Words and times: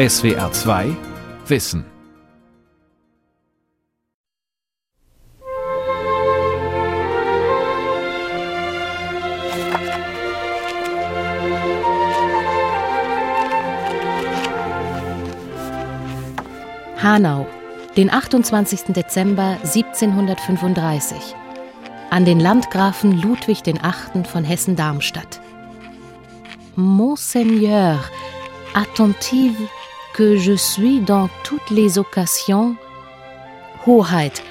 SWR 0.00 0.50
2 0.50 0.96
Wissen. 1.46 1.84
Hanau, 17.02 17.46
den 17.98 18.10
28. 18.10 18.94
Dezember 18.94 19.58
1735. 19.64 21.34
An 22.08 22.24
den 22.24 22.40
Landgrafen 22.40 23.20
Ludwig 23.20 23.66
VIII. 23.66 24.24
von 24.24 24.44
Hessen-Darmstadt. 24.44 25.42
Monseigneur, 26.74 27.98
attentive 28.72 29.68
que 30.20 30.36
je 30.36 30.52
suis 30.52 31.00
dans 31.00 31.30
toutes 31.44 31.70
les 31.70 31.96
occasions. 31.96 32.76
Hoheit, 33.86 34.42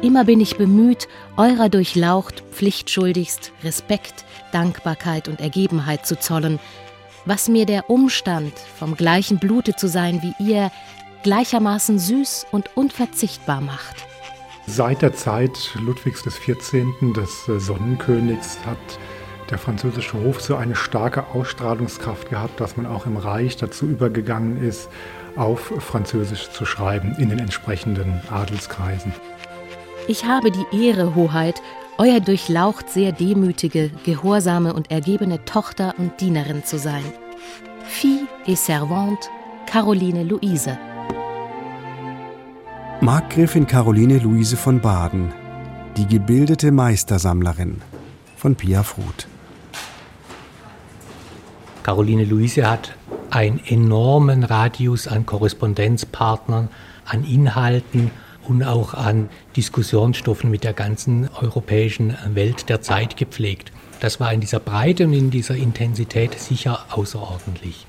immer 0.00 0.22
bin 0.22 0.38
ich 0.40 0.56
bemüht, 0.56 1.08
eurer 1.36 1.68
durchlaucht 1.68 2.44
pflichtschuldigst 2.52 3.52
Respekt, 3.64 4.24
Dankbarkeit 4.52 5.26
und 5.26 5.40
Ergebenheit 5.40 6.06
zu 6.06 6.20
zollen, 6.20 6.60
was 7.24 7.48
mir 7.48 7.66
der 7.66 7.90
Umstand, 7.90 8.52
vom 8.78 8.94
gleichen 8.94 9.40
Blute 9.40 9.74
zu 9.74 9.88
sein 9.88 10.22
wie 10.22 10.34
ihr, 10.38 10.70
gleichermaßen 11.24 11.98
süß 11.98 12.46
und 12.52 12.76
unverzichtbar 12.76 13.60
macht. 13.60 13.96
Seit 14.68 15.02
der 15.02 15.14
Zeit 15.14 15.74
Ludwigs 15.80 16.22
XIV., 16.22 16.84
des 17.16 17.48
äh, 17.48 17.58
Sonnenkönigs, 17.58 18.58
hat 18.64 18.78
der 19.50 19.58
französische 19.58 20.22
Hof 20.22 20.40
so 20.40 20.56
eine 20.56 20.74
starke 20.74 21.28
Ausstrahlungskraft 21.28 22.30
gehabt, 22.30 22.60
dass 22.60 22.76
man 22.76 22.86
auch 22.86 23.06
im 23.06 23.16
Reich 23.16 23.56
dazu 23.56 23.86
übergegangen 23.86 24.62
ist, 24.62 24.88
auf 25.36 25.72
Französisch 25.78 26.50
zu 26.50 26.64
schreiben 26.64 27.14
in 27.18 27.28
den 27.30 27.38
entsprechenden 27.38 28.20
Adelskreisen. 28.30 29.12
Ich 30.06 30.24
habe 30.24 30.50
die 30.50 30.86
Ehre, 30.86 31.14
Hoheit, 31.14 31.62
euer 31.98 32.20
durchlaucht 32.20 32.90
sehr 32.90 33.12
demütige, 33.12 33.90
gehorsame 34.04 34.72
und 34.72 34.90
ergebene 34.90 35.44
Tochter 35.44 35.94
und 35.98 36.20
Dienerin 36.20 36.64
zu 36.64 36.78
sein. 36.78 37.04
Fille 37.84 38.26
et 38.46 38.58
Servante 38.58 39.28
Caroline 39.66 40.22
Luise. 40.22 40.78
Markgräfin 43.00 43.66
Caroline 43.66 44.18
Luise 44.18 44.56
von 44.56 44.80
Baden, 44.80 45.32
die 45.96 46.06
gebildete 46.06 46.72
Meistersammlerin 46.72 47.80
von 48.36 48.54
Pia 48.54 48.82
Fruth. 48.82 49.26
Caroline 51.88 52.24
Luise 52.24 52.68
hat 52.68 52.92
einen 53.30 53.62
enormen 53.66 54.44
Radius 54.44 55.08
an 55.08 55.24
Korrespondenzpartnern, 55.24 56.68
an 57.06 57.24
Inhalten 57.24 58.10
und 58.46 58.62
auch 58.62 58.92
an 58.92 59.30
Diskussionsstoffen 59.56 60.50
mit 60.50 60.64
der 60.64 60.74
ganzen 60.74 61.30
europäischen 61.40 62.14
Welt 62.34 62.68
der 62.68 62.82
Zeit 62.82 63.16
gepflegt. 63.16 63.72
Das 64.00 64.20
war 64.20 64.30
in 64.34 64.40
dieser 64.40 64.60
Breite 64.60 65.06
und 65.06 65.14
in 65.14 65.30
dieser 65.30 65.54
Intensität 65.54 66.38
sicher 66.38 66.84
außerordentlich. 66.90 67.86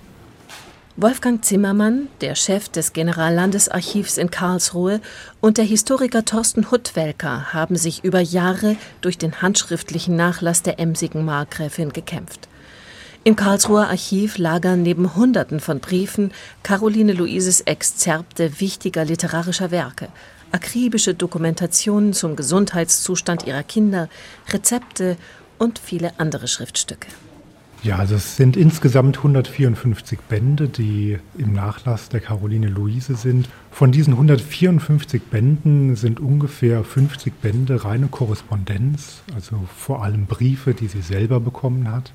Wolfgang 0.95 1.43
Zimmermann, 1.43 2.07
der 2.21 2.35
Chef 2.35 2.69
des 2.69 2.93
Generallandesarchivs 2.93 4.17
in 4.17 4.31
Karlsruhe, 4.31 5.01
und 5.41 5.57
der 5.57 5.65
Historiker 5.65 6.23
Thorsten 6.23 6.71
Huttwelker 6.71 7.51
haben 7.51 7.75
sich 7.75 8.05
über 8.05 8.21
Jahre 8.21 8.77
durch 9.01 9.17
den 9.17 9.41
handschriftlichen 9.41 10.15
Nachlass 10.15 10.63
der 10.63 10.79
emsigen 10.79 11.25
Markgräfin 11.25 11.91
gekämpft. 11.91 12.47
Im 13.25 13.35
Karlsruher 13.35 13.89
Archiv 13.89 14.37
lagern 14.37 14.81
neben 14.81 15.13
Hunderten 15.15 15.59
von 15.59 15.81
Briefen 15.81 16.31
Caroline 16.63 17.11
Luises 17.11 17.59
Exzerpte 17.59 18.61
wichtiger 18.61 19.03
literarischer 19.03 19.71
Werke, 19.71 20.07
akribische 20.53 21.13
Dokumentationen 21.13 22.13
zum 22.13 22.37
Gesundheitszustand 22.37 23.45
ihrer 23.45 23.63
Kinder, 23.63 24.07
Rezepte 24.51 25.17
und 25.57 25.79
viele 25.79 26.17
andere 26.17 26.47
Schriftstücke. 26.47 27.09
Ja, 27.81 27.95
also 27.95 28.15
es 28.15 28.35
sind 28.35 28.57
insgesamt 28.57 29.17
154 29.19 30.19
Bände, 30.27 30.67
die 30.67 31.17
im 31.37 31.53
Nachlass 31.53 32.09
der 32.09 32.19
Caroline 32.19 32.67
Luise 32.67 33.15
sind. 33.15 33.47
Von 33.71 33.93
diesen 33.93 34.13
154 34.13 35.23
Bänden 35.23 35.95
sind 35.95 36.19
ungefähr 36.19 36.83
50 36.83 37.35
Bände 37.35 37.85
reine 37.85 38.07
Korrespondenz, 38.07 39.21
also 39.33 39.63
vor 39.77 40.03
allem 40.03 40.25
Briefe, 40.25 40.73
die 40.73 40.87
sie 40.87 41.01
selber 41.01 41.39
bekommen 41.39 41.89
hat. 41.89 42.11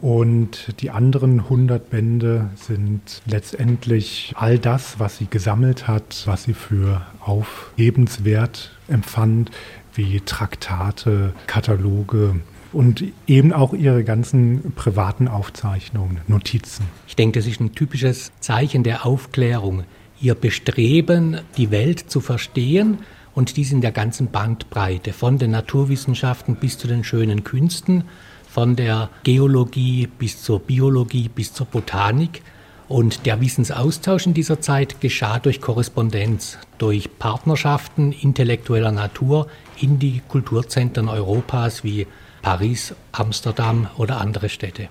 Und 0.00 0.80
die 0.80 0.90
anderen 0.90 1.40
100 1.40 1.90
Bände 1.90 2.50
sind 2.54 3.20
letztendlich 3.26 4.34
all 4.36 4.60
das, 4.60 5.00
was 5.00 5.18
sie 5.18 5.26
gesammelt 5.28 5.88
hat, 5.88 6.22
was 6.26 6.44
sie 6.44 6.54
für 6.54 7.04
aufhebenswert 7.18 8.70
empfand, 8.86 9.50
wie 9.94 10.20
Traktate, 10.20 11.32
Kataloge, 11.48 12.36
und 12.72 13.04
eben 13.26 13.52
auch 13.52 13.72
ihre 13.72 14.04
ganzen 14.04 14.72
privaten 14.74 15.28
Aufzeichnungen, 15.28 16.20
Notizen. 16.26 16.86
Ich 17.06 17.16
denke, 17.16 17.38
das 17.38 17.46
ist 17.46 17.60
ein 17.60 17.74
typisches 17.74 18.32
Zeichen 18.40 18.82
der 18.82 19.06
Aufklärung. 19.06 19.84
Ihr 20.20 20.34
Bestreben, 20.34 21.40
die 21.56 21.70
Welt 21.70 22.10
zu 22.10 22.20
verstehen 22.20 22.98
und 23.34 23.56
dies 23.56 23.72
in 23.72 23.80
der 23.80 23.92
ganzen 23.92 24.30
Bandbreite, 24.30 25.12
von 25.12 25.38
den 25.38 25.52
Naturwissenschaften 25.52 26.56
bis 26.56 26.76
zu 26.76 26.88
den 26.88 27.04
schönen 27.04 27.44
Künsten, 27.44 28.04
von 28.48 28.76
der 28.76 29.10
Geologie 29.22 30.08
bis 30.18 30.42
zur 30.42 30.60
Biologie 30.60 31.28
bis 31.28 31.52
zur 31.52 31.66
Botanik. 31.66 32.42
Und 32.88 33.26
der 33.26 33.40
Wissensaustausch 33.42 34.26
in 34.26 34.32
dieser 34.32 34.62
Zeit 34.62 35.02
geschah 35.02 35.38
durch 35.38 35.60
Korrespondenz, 35.60 36.58
durch 36.78 37.18
Partnerschaften 37.18 38.12
intellektueller 38.12 38.92
Natur 38.92 39.46
in 39.78 39.98
die 39.98 40.22
Kulturzentren 40.26 41.08
Europas 41.08 41.84
wie 41.84 42.06
Paris, 42.42 42.94
Amsterdam 43.12 43.88
oder 43.96 44.20
andere 44.20 44.48
Städte. 44.48 44.88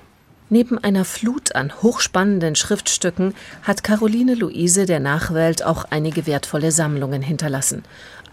Neben 0.50 0.78
einer 0.78 1.04
Flut 1.04 1.56
an 1.56 1.74
hochspannenden 1.82 2.56
Schriftstücken 2.56 3.34
hat 3.64 3.84
Caroline 3.84 4.36
Luise 4.36 4.86
der 4.86 5.02
Nachwelt 5.02 5.64
auch 5.64 5.86
einige 5.90 6.26
wertvolle 6.26 6.72
Sammlungen 6.72 7.22
hinterlassen. 7.22 7.84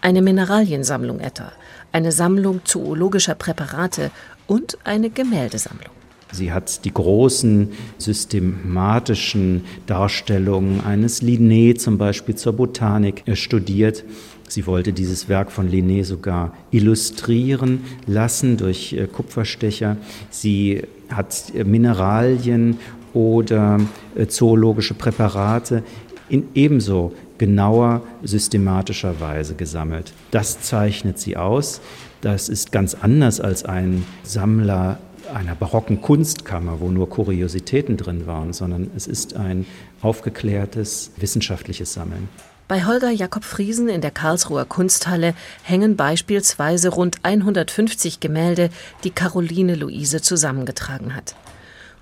Eine 0.01 0.21
Mineraliensammlung 0.21 1.19
etwa, 1.19 1.51
eine 1.91 2.11
Sammlung 2.11 2.61
zoologischer 2.63 3.35
Präparate 3.35 4.11
und 4.47 4.77
eine 4.85 5.09
Gemäldesammlung. 5.09 5.94
Sie 6.35 6.51
hat 6.51 6.85
die 6.85 6.93
großen 6.93 7.69
systematischen 7.97 9.63
Darstellungen 9.87 10.81
eines 10.81 11.21
Linné 11.21 11.75
zum 11.75 11.97
Beispiel 11.97 12.35
zur 12.35 12.53
Botanik 12.53 13.23
studiert 13.33 14.03
Sie 14.47 14.67
wollte 14.67 14.93
dieses 14.93 15.27
Werk 15.27 15.51
von 15.51 15.69
Linné 15.69 16.03
sogar 16.03 16.53
illustrieren 16.71 17.81
lassen 18.05 18.57
durch 18.57 18.93
äh, 18.93 19.07
Kupferstecher. 19.07 19.97
Sie 20.29 20.83
hat 21.09 21.51
äh, 21.55 21.63
Mineralien 21.63 22.77
oder 23.13 23.79
äh, 24.15 24.27
zoologische 24.27 24.93
Präparate 24.93 25.83
in 26.29 26.47
ebenso 26.53 27.13
genauer 27.37 28.01
systematischer 28.23 29.19
Weise 29.19 29.55
gesammelt. 29.55 30.13
Das 30.31 30.61
zeichnet 30.61 31.19
sie 31.19 31.37
aus. 31.37 31.81
Das 32.21 32.49
ist 32.49 32.71
ganz 32.71 32.95
anders 32.95 33.41
als 33.41 33.65
ein 33.65 34.03
Sammler 34.23 34.99
einer 35.27 35.55
barocken 35.55 36.01
Kunstkammer, 36.01 36.79
wo 36.79 36.89
nur 36.89 37.09
Kuriositäten 37.09 37.97
drin 37.97 38.27
waren, 38.27 38.53
sondern 38.53 38.91
es 38.95 39.07
ist 39.07 39.35
ein 39.35 39.65
aufgeklärtes 40.01 41.11
wissenschaftliches 41.17 41.93
Sammeln. 41.93 42.29
Bei 42.67 42.85
Holger 42.85 43.11
Jakob 43.11 43.43
Friesen 43.43 43.89
in 43.89 44.01
der 44.01 44.09
Karlsruher 44.09 44.65
Kunsthalle 44.65 45.35
hängen 45.61 45.95
beispielsweise 45.95 46.89
rund 46.89 47.17
150 47.21 48.19
Gemälde, 48.19 48.71
die 49.03 49.11
Caroline 49.11 49.75
Luise 49.75 50.21
zusammengetragen 50.21 51.15
hat. 51.15 51.35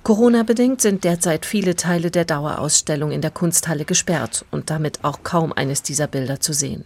Corona-bedingt 0.03 0.81
sind 0.81 1.03
derzeit 1.03 1.45
viele 1.45 1.75
Teile 1.75 2.12
der 2.12 2.25
Dauerausstellung 2.25 3.12
in 3.12 3.22
der 3.22 3.31
Kunsthalle 3.31 3.86
gesperrt 3.86 4.45
und 4.51 4.69
damit 4.69 5.00
auch 5.03 5.24
kaum 5.24 5.53
eines 5.53 5.81
dieser 5.81 6.07
Bilder 6.07 6.39
zu 6.39 6.53
sehen. 6.53 6.86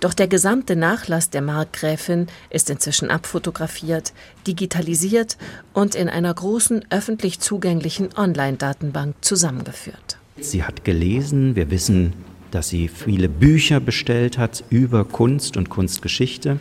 Doch 0.00 0.14
der 0.14 0.28
gesamte 0.28 0.76
Nachlass 0.76 1.30
der 1.30 1.42
Markgräfin 1.42 2.28
ist 2.50 2.70
inzwischen 2.70 3.10
abfotografiert, 3.10 4.12
digitalisiert 4.46 5.36
und 5.72 5.94
in 5.94 6.08
einer 6.08 6.32
großen 6.32 6.84
öffentlich 6.90 7.40
zugänglichen 7.40 8.10
Online-Datenbank 8.16 9.16
zusammengeführt. 9.20 10.18
Sie 10.40 10.62
hat 10.62 10.84
gelesen, 10.84 11.56
wir 11.56 11.70
wissen 11.70 12.12
dass 12.50 12.68
sie 12.68 12.88
viele 12.88 13.28
Bücher 13.28 13.80
bestellt 13.80 14.38
hat 14.38 14.64
über 14.70 15.04
Kunst 15.04 15.56
und 15.56 15.68
Kunstgeschichte. 15.68 16.58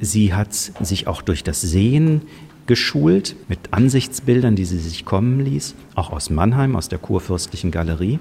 Sie 0.00 0.34
hat 0.34 0.54
sich 0.54 1.06
auch 1.06 1.22
durch 1.22 1.44
das 1.44 1.60
Sehen 1.60 2.22
geschult 2.66 3.36
mit 3.48 3.58
Ansichtsbildern, 3.72 4.56
die 4.56 4.64
sie 4.64 4.78
sich 4.78 5.04
kommen 5.04 5.40
ließ, 5.40 5.74
auch 5.94 6.10
aus 6.10 6.30
Mannheim, 6.30 6.76
aus 6.76 6.88
der 6.88 6.98
Kurfürstlichen 6.98 7.70
Galerie. 7.70 8.18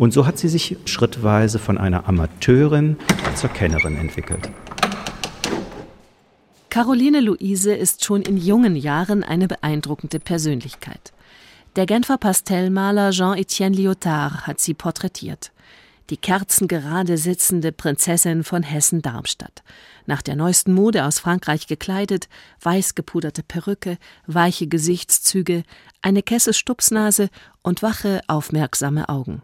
Und 0.00 0.14
so 0.14 0.24
hat 0.24 0.38
sie 0.38 0.48
sich 0.48 0.78
schrittweise 0.86 1.58
von 1.58 1.76
einer 1.76 2.08
Amateurin 2.08 2.96
zur 3.34 3.50
Kennerin 3.50 3.98
entwickelt. 3.98 4.48
Caroline 6.70 7.20
Luise 7.20 7.74
ist 7.74 8.02
schon 8.02 8.22
in 8.22 8.38
jungen 8.38 8.76
Jahren 8.76 9.22
eine 9.22 9.46
beeindruckende 9.46 10.18
Persönlichkeit. 10.18 11.12
Der 11.76 11.84
Genfer 11.84 12.16
Pastellmaler 12.16 13.10
Jean-Étienne 13.10 13.76
Lyotard 13.76 14.46
hat 14.46 14.58
sie 14.58 14.72
porträtiert. 14.72 15.52
Die 16.08 16.16
kerzengerade 16.16 17.18
sitzende 17.18 17.70
Prinzessin 17.70 18.42
von 18.42 18.62
Hessen-Darmstadt. 18.62 19.62
Nach 20.06 20.22
der 20.22 20.34
neuesten 20.34 20.72
Mode 20.72 21.04
aus 21.04 21.18
Frankreich 21.18 21.66
gekleidet, 21.66 22.30
weiß 22.62 22.94
gepuderte 22.94 23.42
Perücke, 23.42 23.98
weiche 24.26 24.66
Gesichtszüge, 24.66 25.62
eine 26.00 26.22
Kesse 26.22 26.54
Stupsnase 26.54 27.28
und 27.60 27.82
wache, 27.82 28.22
aufmerksame 28.28 29.10
Augen. 29.10 29.42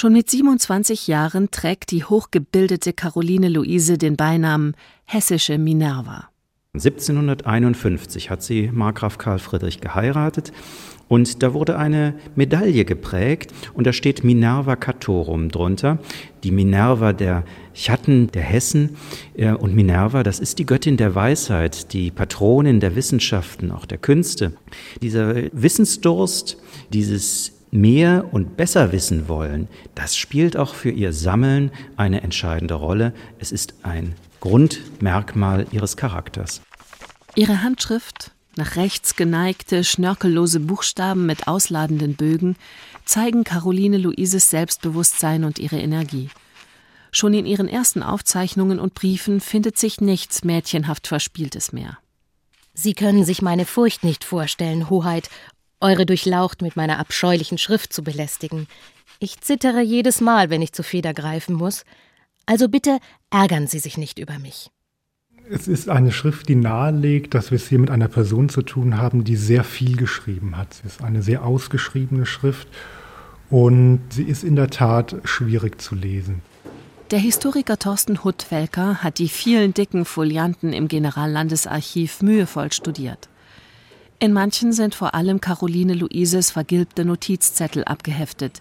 Schon 0.00 0.14
mit 0.14 0.30
27 0.30 1.08
Jahren 1.08 1.50
trägt 1.50 1.90
die 1.90 2.04
hochgebildete 2.04 2.94
Caroline 2.94 3.50
Luise 3.50 3.98
den 3.98 4.16
Beinamen 4.16 4.74
Hessische 5.04 5.58
Minerva. 5.58 6.30
1751 6.72 8.30
hat 8.30 8.42
sie 8.42 8.70
Markgraf 8.72 9.18
Karl 9.18 9.38
Friedrich 9.38 9.82
geheiratet 9.82 10.54
und 11.08 11.42
da 11.42 11.52
wurde 11.52 11.76
eine 11.76 12.14
Medaille 12.34 12.86
geprägt 12.86 13.52
und 13.74 13.86
da 13.86 13.92
steht 13.92 14.24
Minerva 14.24 14.74
Catorum 14.74 15.50
drunter, 15.50 15.98
die 16.44 16.50
Minerva 16.50 17.12
der 17.12 17.44
Chatten 17.74 18.28
der 18.28 18.44
Hessen. 18.44 18.96
Und 19.58 19.74
Minerva, 19.74 20.22
das 20.22 20.40
ist 20.40 20.58
die 20.58 20.64
Göttin 20.64 20.96
der 20.96 21.14
Weisheit, 21.14 21.92
die 21.92 22.10
Patronin 22.10 22.80
der 22.80 22.96
Wissenschaften, 22.96 23.70
auch 23.70 23.84
der 23.84 23.98
Künste. 23.98 24.54
Dieser 25.02 25.52
Wissensdurst, 25.52 26.56
dieses 26.90 27.59
mehr 27.70 28.26
und 28.32 28.56
besser 28.56 28.92
wissen 28.92 29.28
wollen, 29.28 29.68
das 29.94 30.16
spielt 30.16 30.56
auch 30.56 30.74
für 30.74 30.90
ihr 30.90 31.12
Sammeln 31.12 31.70
eine 31.96 32.22
entscheidende 32.22 32.74
Rolle. 32.74 33.12
Es 33.38 33.52
ist 33.52 33.74
ein 33.82 34.14
Grundmerkmal 34.40 35.66
ihres 35.72 35.96
Charakters. 35.96 36.62
Ihre 37.34 37.62
Handschrift, 37.62 38.32
nach 38.56 38.76
rechts 38.76 39.14
geneigte, 39.14 39.84
schnörkellose 39.84 40.60
Buchstaben 40.60 41.26
mit 41.26 41.46
ausladenden 41.46 42.14
Bögen, 42.16 42.56
zeigen 43.04 43.44
Caroline 43.44 43.98
Luises 43.98 44.50
Selbstbewusstsein 44.50 45.44
und 45.44 45.58
ihre 45.58 45.78
Energie. 45.78 46.30
Schon 47.12 47.34
in 47.34 47.46
ihren 47.46 47.68
ersten 47.68 48.02
Aufzeichnungen 48.02 48.78
und 48.78 48.94
Briefen 48.94 49.40
findet 49.40 49.78
sich 49.78 50.00
nichts 50.00 50.44
mädchenhaft 50.44 51.06
Verspieltes 51.06 51.72
mehr. 51.72 51.98
Sie 52.72 52.94
können 52.94 53.24
sich 53.24 53.42
meine 53.42 53.66
Furcht 53.66 54.04
nicht 54.04 54.24
vorstellen, 54.24 54.88
Hoheit, 54.90 55.28
eure 55.80 56.06
Durchlaucht 56.06 56.62
mit 56.62 56.76
meiner 56.76 56.98
abscheulichen 56.98 57.58
Schrift 57.58 57.92
zu 57.92 58.02
belästigen. 58.02 58.66
Ich 59.18 59.40
zittere 59.40 59.80
jedes 59.80 60.20
Mal, 60.20 60.50
wenn 60.50 60.62
ich 60.62 60.72
zur 60.72 60.84
Feder 60.84 61.14
greifen 61.14 61.54
muss. 61.54 61.84
Also 62.46 62.68
bitte 62.68 62.98
ärgern 63.30 63.66
Sie 63.66 63.78
sich 63.78 63.96
nicht 63.96 64.18
über 64.18 64.38
mich. 64.38 64.70
Es 65.52 65.66
ist 65.66 65.88
eine 65.88 66.12
Schrift, 66.12 66.48
die 66.48 66.54
nahelegt, 66.54 67.34
dass 67.34 67.50
wir 67.50 67.56
es 67.56 67.68
hier 67.68 67.78
mit 67.78 67.90
einer 67.90 68.08
Person 68.08 68.48
zu 68.48 68.62
tun 68.62 68.98
haben, 68.98 69.24
die 69.24 69.36
sehr 69.36 69.64
viel 69.64 69.96
geschrieben 69.96 70.56
hat. 70.56 70.74
Sie 70.74 70.86
ist 70.86 71.02
eine 71.02 71.22
sehr 71.22 71.44
ausgeschriebene 71.44 72.24
Schrift 72.24 72.68
und 73.50 74.00
sie 74.10 74.22
ist 74.22 74.44
in 74.44 74.54
der 74.54 74.70
Tat 74.70 75.16
schwierig 75.24 75.80
zu 75.80 75.96
lesen. 75.96 76.42
Der 77.10 77.18
Historiker 77.18 77.78
Thorsten 77.78 78.22
Huttwelker 78.22 79.02
hat 79.02 79.18
die 79.18 79.28
vielen 79.28 79.74
dicken 79.74 80.04
Folianten 80.04 80.72
im 80.72 80.86
Generallandesarchiv 80.86 82.22
mühevoll 82.22 82.70
studiert. 82.70 83.29
In 84.22 84.34
manchen 84.34 84.74
sind 84.74 84.94
vor 84.94 85.14
allem 85.14 85.40
Caroline 85.40 85.94
Luises 85.94 86.50
vergilbte 86.50 87.06
Notizzettel 87.06 87.84
abgeheftet, 87.84 88.60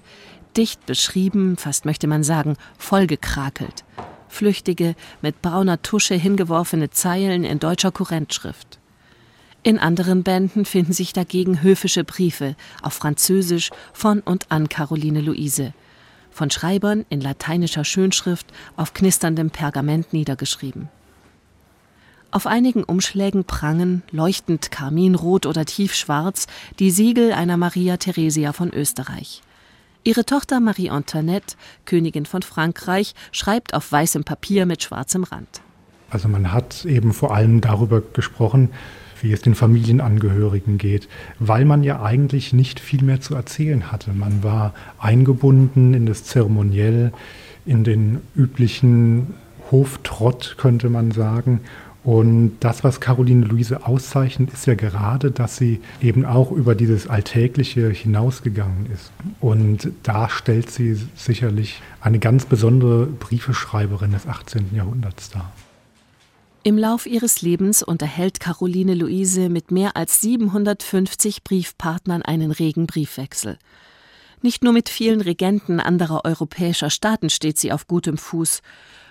dicht 0.56 0.86
beschrieben, 0.86 1.58
fast 1.58 1.84
möchte 1.84 2.08
man 2.08 2.24
sagen, 2.24 2.56
vollgekrakelt. 2.78 3.84
Flüchtige, 4.30 4.96
mit 5.22 5.42
brauner 5.42 5.82
Tusche 5.82 6.16
hingeworfene 6.16 6.92
Zeilen 6.92 7.44
in 7.44 7.60
deutscher 7.60 7.92
Kurrentschrift. 7.92 8.80
In 9.62 9.80
anderen 9.80 10.24
Bänden 10.24 10.64
finden 10.64 10.94
sich 10.94 11.12
dagegen 11.12 11.62
höfische 11.62 12.06
Briefe 12.06 12.56
auf 12.82 12.94
Französisch 12.94 13.70
von 13.92 14.22
und 14.22 14.50
an 14.50 14.70
Caroline 14.70 15.20
Luise, 15.20 15.74
von 16.32 16.50
Schreibern 16.50 17.06
in 17.10 17.20
lateinischer 17.20 17.84
Schönschrift 17.84 18.48
auf 18.78 18.94
knisterndem 18.94 19.50
Pergament 19.50 20.14
niedergeschrieben. 20.14 20.88
Auf 22.32 22.46
einigen 22.46 22.84
Umschlägen 22.84 23.44
prangen, 23.44 24.04
leuchtend 24.12 24.70
karminrot 24.70 25.48
oder 25.48 25.66
tiefschwarz, 25.66 26.46
die 26.78 26.92
Siegel 26.92 27.32
einer 27.32 27.58
Maria 27.58 27.98
Theresia 27.98 28.54
von 28.54 28.72
Österreich. 28.72 29.42
Ihre 30.04 30.26
Tochter 30.26 30.60
Marie 30.60 30.92
Antoinette, 30.92 31.56
Königin 31.86 32.28
von 32.28 32.44
Frankreich, 32.44 33.16
schreibt 33.32 33.74
auf 33.74 33.92
weißem 33.92 34.26
Papier 34.26 34.68
mit 34.68 34.84
schwarzem 34.84 35.24
Rand. 35.24 35.62
Also 36.12 36.28
man 36.28 36.54
hat 36.54 36.86
eben 36.86 37.14
vor 37.14 37.34
allem 37.34 37.62
darüber 37.62 38.02
gesprochen, 38.02 38.70
wie 39.22 39.34
es 39.34 39.42
den 39.42 39.56
Familienangehörigen 39.56 40.78
geht, 40.78 41.10
weil 41.40 41.66
man 41.66 41.84
ja 41.84 42.02
eigentlich 42.04 42.54
nicht 42.54 42.80
viel 42.80 43.04
mehr 43.04 43.22
zu 43.22 43.34
erzählen 43.34 43.92
hatte. 43.92 44.14
Man 44.14 44.44
war 44.44 44.76
eingebunden 45.00 45.96
in 45.96 46.06
das 46.06 46.24
Zeremoniell, 46.26 47.12
in 47.66 47.84
den 47.84 48.22
üblichen 48.36 49.34
Hoftrott, 49.72 50.56
könnte 50.58 50.90
man 50.90 51.12
sagen. 51.12 51.62
Und 52.04 52.58
das, 52.62 52.84
was 52.84 53.02
Caroline 53.02 53.46
Luise 53.46 53.86
auszeichnet, 53.86 54.54
ist 54.54 54.66
ja 54.66 54.76
gerade, 54.76 55.32
dass 55.32 55.58
sie 55.58 55.82
eben 56.02 56.26
auch 56.26 56.52
über 56.52 56.74
dieses 56.74 57.08
Alltägliche 57.08 57.90
hinausgegangen 57.90 58.90
ist. 58.94 59.12
Und 59.42 59.92
da 60.04 60.30
stellt 60.30 60.72
sie 60.72 60.98
sicherlich 61.16 61.82
eine 62.00 62.20
ganz 62.20 62.46
besondere 62.46 63.06
Briefeschreiberin 63.06 64.12
des 64.12 64.28
18. 64.28 64.74
Jahrhunderts 64.74 65.30
dar. 65.30 65.52
Im 66.64 66.78
Lauf 66.78 67.06
ihres 67.06 67.42
Lebens 67.42 67.84
unterhält 67.84 68.40
Caroline 68.40 68.94
Luise 68.94 69.50
mit 69.50 69.72
mehr 69.72 69.96
als 69.96 70.22
750 70.22 71.44
Briefpartnern 71.44 72.22
einen 72.22 72.52
regen 72.52 72.86
Briefwechsel. 72.86 73.58
Nicht 74.42 74.64
nur 74.64 74.72
mit 74.72 74.88
vielen 74.88 75.20
Regenten 75.20 75.80
anderer 75.80 76.24
europäischer 76.24 76.90
Staaten 76.90 77.30
steht 77.30 77.58
sie 77.58 77.72
auf 77.74 77.88
gutem 77.88 78.18
Fuß 78.18 78.62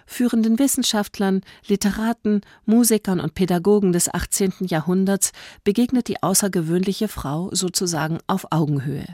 führenden 0.08 0.58
Wissenschaftlern, 0.58 1.42
Literaten, 1.66 2.40
Musikern 2.64 3.20
und 3.20 3.34
Pädagogen 3.34 3.92
des 3.92 4.12
18. 4.12 4.54
Jahrhunderts 4.60 5.32
begegnet 5.62 6.08
die 6.08 6.22
außergewöhnliche 6.22 7.06
Frau 7.06 7.50
sozusagen 7.52 8.18
auf 8.26 8.46
Augenhöhe. 8.50 9.06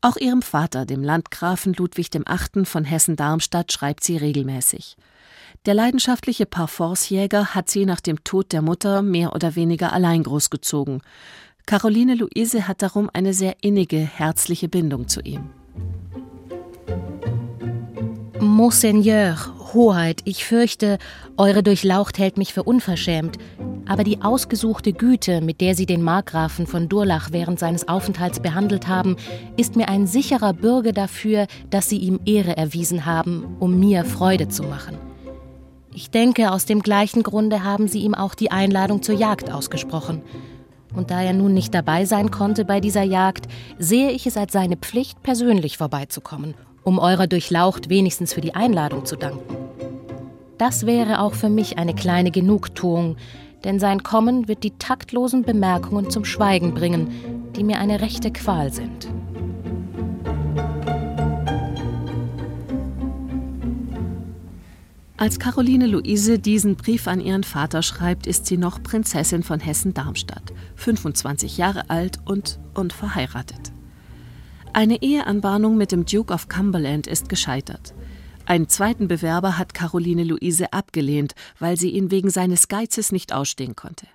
Auch 0.00 0.16
ihrem 0.16 0.40
Vater, 0.40 0.86
dem 0.86 1.04
Landgrafen 1.04 1.74
Ludwig 1.74 2.08
VIII. 2.12 2.64
von 2.64 2.84
Hessen-Darmstadt, 2.84 3.70
schreibt 3.70 4.02
sie 4.02 4.16
regelmäßig. 4.16 4.96
Der 5.66 5.74
leidenschaftliche 5.74 6.46
Parforcejäger 6.46 7.54
hat 7.54 7.68
sie 7.68 7.84
nach 7.84 8.00
dem 8.00 8.24
Tod 8.24 8.52
der 8.52 8.62
Mutter 8.62 9.02
mehr 9.02 9.34
oder 9.34 9.56
weniger 9.56 9.92
allein 9.92 10.22
großgezogen. 10.22 11.02
Caroline 11.66 12.14
Luise 12.14 12.66
hat 12.66 12.80
darum 12.80 13.10
eine 13.12 13.34
sehr 13.34 13.62
innige, 13.62 13.98
herzliche 13.98 14.70
Bindung 14.70 15.06
zu 15.08 15.20
ihm. 15.20 15.50
Monseigneur, 18.50 19.36
Hoheit, 19.72 20.22
ich 20.24 20.44
fürchte, 20.44 20.98
eure 21.36 21.62
Durchlaucht 21.62 22.18
hält 22.18 22.36
mich 22.36 22.52
für 22.52 22.64
unverschämt, 22.64 23.38
aber 23.86 24.02
die 24.02 24.22
ausgesuchte 24.22 24.92
Güte, 24.92 25.40
mit 25.40 25.60
der 25.60 25.76
Sie 25.76 25.86
den 25.86 26.02
Markgrafen 26.02 26.66
von 26.66 26.88
Durlach 26.88 27.28
während 27.30 27.60
seines 27.60 27.86
Aufenthalts 27.86 28.40
behandelt 28.40 28.88
haben, 28.88 29.16
ist 29.56 29.76
mir 29.76 29.88
ein 29.88 30.08
sicherer 30.08 30.52
Bürger 30.52 30.92
dafür, 30.92 31.46
dass 31.70 31.88
Sie 31.88 31.98
ihm 31.98 32.18
Ehre 32.26 32.56
erwiesen 32.56 33.06
haben, 33.06 33.56
um 33.60 33.78
mir 33.78 34.04
Freude 34.04 34.48
zu 34.48 34.64
machen. 34.64 34.98
Ich 35.94 36.10
denke, 36.10 36.50
aus 36.50 36.66
dem 36.66 36.82
gleichen 36.82 37.22
Grunde 37.22 37.62
haben 37.62 37.86
Sie 37.86 38.00
ihm 38.00 38.16
auch 38.16 38.34
die 38.34 38.50
Einladung 38.50 39.00
zur 39.00 39.14
Jagd 39.14 39.50
ausgesprochen. 39.50 40.22
Und 40.92 41.12
da 41.12 41.22
er 41.22 41.34
nun 41.34 41.54
nicht 41.54 41.72
dabei 41.72 42.04
sein 42.04 42.32
konnte 42.32 42.64
bei 42.64 42.80
dieser 42.80 43.04
Jagd, 43.04 43.46
sehe 43.78 44.10
ich 44.10 44.26
es 44.26 44.36
als 44.36 44.52
seine 44.52 44.76
Pflicht, 44.76 45.22
persönlich 45.22 45.78
vorbeizukommen 45.78 46.56
um 46.84 46.98
eurer 46.98 47.26
Durchlaucht 47.26 47.88
wenigstens 47.88 48.32
für 48.32 48.40
die 48.40 48.54
Einladung 48.54 49.04
zu 49.04 49.16
danken. 49.16 49.56
Das 50.58 50.84
wäre 50.84 51.20
auch 51.20 51.34
für 51.34 51.48
mich 51.48 51.78
eine 51.78 51.94
kleine 51.94 52.30
Genugtuung, 52.30 53.16
denn 53.64 53.78
sein 53.78 54.02
Kommen 54.02 54.48
wird 54.48 54.62
die 54.62 54.72
taktlosen 54.72 55.42
Bemerkungen 55.42 56.10
zum 56.10 56.24
Schweigen 56.24 56.74
bringen, 56.74 57.08
die 57.56 57.64
mir 57.64 57.78
eine 57.78 58.00
rechte 58.00 58.30
Qual 58.30 58.72
sind. 58.72 59.08
Als 65.16 65.38
Caroline 65.38 65.86
Luise 65.86 66.38
diesen 66.38 66.76
Brief 66.76 67.06
an 67.06 67.20
ihren 67.20 67.44
Vater 67.44 67.82
schreibt, 67.82 68.26
ist 68.26 68.46
sie 68.46 68.56
noch 68.56 68.82
Prinzessin 68.82 69.42
von 69.42 69.60
Hessen-Darmstadt, 69.60 70.54
25 70.76 71.58
Jahre 71.58 71.90
alt 71.90 72.18
und 72.24 72.58
unverheiratet. 72.72 73.72
Eine 74.72 75.02
Eheanbahnung 75.02 75.76
mit 75.76 75.90
dem 75.90 76.06
Duke 76.06 76.32
of 76.32 76.48
Cumberland 76.48 77.08
ist 77.08 77.28
gescheitert. 77.28 77.92
Einen 78.46 78.68
zweiten 78.68 79.08
Bewerber 79.08 79.58
hat 79.58 79.74
Caroline 79.74 80.22
Luise 80.22 80.72
abgelehnt, 80.72 81.34
weil 81.58 81.76
sie 81.76 81.90
ihn 81.90 82.12
wegen 82.12 82.30
seines 82.30 82.68
Geizes 82.68 83.10
nicht 83.10 83.32
ausstehen 83.32 83.74
konnte. 83.74 84.06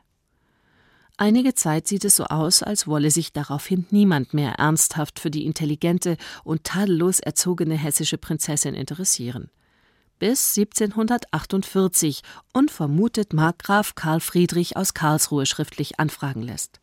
Einige 1.17 1.55
Zeit 1.55 1.87
sieht 1.87 2.05
es 2.05 2.15
so 2.15 2.25
aus, 2.25 2.63
als 2.63 2.87
wolle 2.87 3.11
sich 3.11 3.33
daraufhin 3.33 3.85
niemand 3.89 4.33
mehr 4.33 4.53
ernsthaft 4.53 5.19
für 5.19 5.29
die 5.29 5.45
intelligente 5.45 6.15
und 6.45 6.63
tadellos 6.63 7.19
erzogene 7.19 7.75
hessische 7.75 8.17
Prinzessin 8.17 8.75
interessieren. 8.75 9.49
Bis 10.19 10.57
1748 10.57 12.21
unvermutet 12.53 13.33
Markgraf 13.33 13.95
Karl 13.95 14.21
Friedrich 14.21 14.77
aus 14.77 14.93
Karlsruhe 14.93 15.45
schriftlich 15.45 15.99
anfragen 15.99 16.41
lässt. 16.41 16.79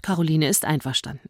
Caroline 0.00 0.48
ist 0.48 0.64
einverstanden. 0.64 1.28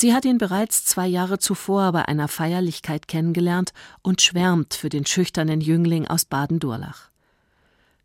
Sie 0.00 0.14
hat 0.14 0.24
ihn 0.24 0.38
bereits 0.38 0.84
zwei 0.84 1.08
Jahre 1.08 1.40
zuvor 1.40 1.90
bei 1.90 2.06
einer 2.06 2.28
Feierlichkeit 2.28 3.08
kennengelernt 3.08 3.72
und 4.00 4.22
schwärmt 4.22 4.74
für 4.74 4.90
den 4.90 5.04
schüchternen 5.04 5.60
Jüngling 5.60 6.06
aus 6.06 6.24
Baden-Durlach. 6.24 7.10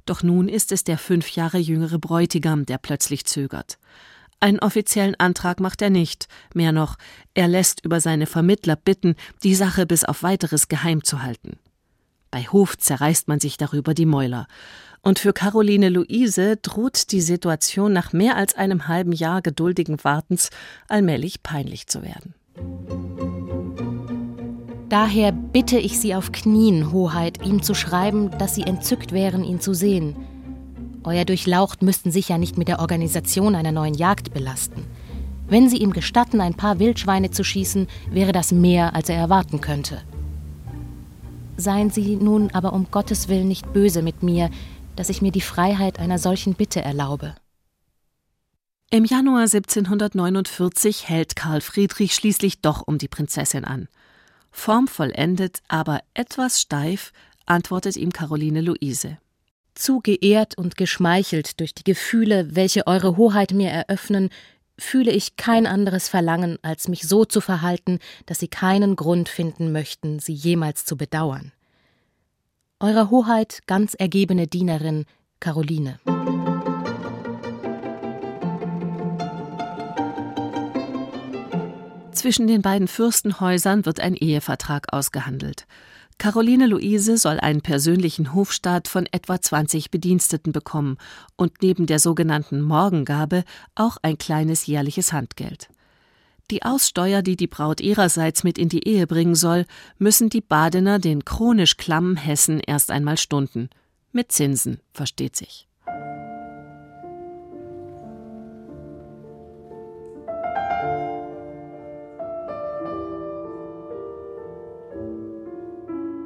Doch 0.08 0.24
nun 0.24 0.50
ist 0.50 0.72
es 0.72 0.84
der 0.84 0.98
fünf 0.98 1.30
Jahre 1.36 1.60
jüngere 1.60 2.00
Bräutigam, 2.00 2.66
der 2.66 2.80
plötzlich 2.80 3.26
zögert. 3.26 3.78
Einen 4.40 4.58
offiziellen 4.58 5.14
Antrag 5.20 5.60
macht 5.60 5.84
er 5.84 5.92
nicht, 5.92 6.28
mehr 6.56 6.72
noch, 6.72 6.98
er 7.36 7.48
lässt 7.48 7.86
über 7.86 8.02
seine 8.02 8.26
Vermittler 8.26 8.76
bitten, 8.76 9.16
die 9.44 9.54
Sache 9.54 9.86
bis 9.86 10.04
auf 10.04 10.24
weiteres 10.24 10.70
geheim 10.70 11.04
zu 11.04 11.22
halten. 11.22 11.60
Bei 12.32 12.42
Hof 12.46 12.76
zerreißt 12.76 13.28
man 13.28 13.40
sich 13.40 13.58
darüber 13.58 13.94
die 13.94 14.08
Mäuler. 14.08 14.48
Und 15.06 15.20
für 15.20 15.34
Caroline 15.34 15.90
Luise 15.90 16.56
droht 16.56 17.12
die 17.12 17.20
Situation 17.20 17.92
nach 17.92 18.14
mehr 18.14 18.38
als 18.38 18.56
einem 18.56 18.88
halben 18.88 19.12
Jahr 19.12 19.42
geduldigen 19.42 20.02
Wartens 20.04 20.50
allmählich 20.88 21.44
peinlich 21.44 21.88
zu 21.88 22.02
werden. 22.04 22.34
Daher 24.88 25.34
bitte 25.34 25.78
ich 25.78 26.00
Sie 26.00 26.16
auf 26.16 26.32
Knien, 26.32 26.94
Hoheit, 26.94 27.46
ihm 27.46 27.62
zu 27.62 27.74
schreiben, 27.74 28.32
dass 28.38 28.56
Sie 28.56 28.64
entzückt 28.64 29.12
wären, 29.12 29.44
ihn 29.44 29.60
zu 29.60 29.74
sehen. 29.74 30.16
Euer 31.04 31.26
Durchlaucht 31.26 31.82
müssten 31.82 32.12
sich 32.12 32.30
ja 32.30 32.38
nicht 32.38 32.58
mit 32.58 32.70
der 32.70 32.80
Organisation 32.80 33.56
einer 33.56 33.74
neuen 33.74 33.96
Jagd 33.96 34.34
belasten. 34.34 34.86
Wenn 35.50 35.68
Sie 35.68 35.78
ihm 35.78 35.92
gestatten, 35.92 36.40
ein 36.40 36.54
paar 36.54 36.80
Wildschweine 36.80 37.30
zu 37.30 37.44
schießen, 37.44 37.88
wäre 38.10 38.32
das 38.32 38.54
mehr, 38.54 38.96
als 38.96 39.10
er 39.10 39.18
erwarten 39.18 39.60
könnte. 39.60 40.02
Seien 41.58 41.92
Sie 41.92 42.16
nun 42.16 42.50
aber 42.52 42.74
um 42.74 42.88
Gottes 42.90 43.28
Willen 43.28 43.48
nicht 43.48 43.74
böse 43.74 44.02
mit 44.02 44.24
mir, 44.24 44.50
dass 44.96 45.10
ich 45.10 45.22
mir 45.22 45.32
die 45.32 45.42
Freiheit 45.42 46.00
einer 46.00 46.20
solchen 46.20 46.54
Bitte 46.54 46.82
erlaube. 46.82 47.36
Im 48.90 49.06
Januar 49.06 49.42
1749 49.42 51.10
hält 51.10 51.36
Karl 51.36 51.62
Friedrich 51.62 52.14
schließlich 52.14 52.62
doch 52.62 52.84
um 52.86 53.00
die 53.00 53.08
Prinzessin 53.08 53.66
an. 53.66 53.88
Formvollendet, 54.52 55.64
aber 55.68 56.02
etwas 56.14 56.62
steif, 56.62 57.12
antwortet 57.48 57.98
ihm 57.98 58.12
Caroline 58.12 58.62
Luise. 58.62 59.18
Zu 59.74 60.00
geehrt 60.00 60.58
und 60.58 60.78
geschmeichelt 60.78 61.60
durch 61.60 61.74
die 61.74 61.84
Gefühle, 61.84 62.56
welche 62.56 62.86
Eure 62.86 63.18
Hoheit 63.18 63.52
mir 63.52 63.72
eröffnen, 63.72 64.30
fühle 64.78 65.12
ich 65.12 65.38
kein 65.38 65.66
anderes 65.66 66.10
Verlangen, 66.10 66.58
als 66.62 66.88
mich 66.88 67.08
so 67.08 67.26
zu 67.26 67.42
verhalten, 67.42 68.00
dass 68.26 68.40
Sie 68.40 68.48
keinen 68.48 68.96
Grund 68.96 69.30
finden 69.30 69.72
möchten, 69.72 70.20
sie 70.20 70.34
jemals 70.34 70.86
zu 70.86 70.98
bedauern. 70.98 71.52
Eurer 72.84 73.10
Hoheit 73.10 73.60
ganz 73.66 73.94
ergebene 73.94 74.46
Dienerin 74.46 75.06
Caroline. 75.40 76.02
Zwischen 82.12 82.48
den 82.48 82.62
beiden 82.62 82.90
Fürstenhäusern 82.90 83.86
wird 83.86 84.02
ein 84.02 84.16
Ehevertrag 84.16 84.92
ausgehandelt. 84.92 85.66
Caroline 86.18 86.68
Luise 86.68 87.16
soll 87.16 87.40
einen 87.40 87.62
persönlichen 87.62 88.34
Hofstaat 88.34 88.90
von 88.90 89.08
etwa 89.14 89.40
20 89.40 89.90
Bediensteten 89.90 90.52
bekommen 90.52 90.98
und 91.38 91.62
neben 91.62 91.86
der 91.86 92.00
sogenannten 92.00 92.60
Morgengabe 92.62 93.46
auch 93.76 93.96
ein 94.02 94.18
kleines 94.18 94.66
jährliches 94.66 95.14
Handgeld. 95.14 95.70
Die 96.52 96.64
Aussteuer, 96.64 97.22
die 97.22 97.38
die 97.38 97.48
Braut 97.48 97.80
ihrerseits 97.80 98.44
mit 98.44 98.58
in 98.58 98.70
die 98.70 98.88
Ehe 98.88 99.08
bringen 99.08 99.36
soll, 99.36 99.66
müssen 99.98 100.30
die 100.30 100.42
Badener 100.42 101.00
den 101.00 101.24
chronisch 101.24 101.78
klammen 101.78 102.18
Hessen 102.18 102.60
erst 102.60 102.92
einmal 102.92 103.18
stunden. 103.18 103.70
Mit 104.12 104.32
Zinsen, 104.32 104.80
versteht 104.94 105.36
sich. 105.36 105.68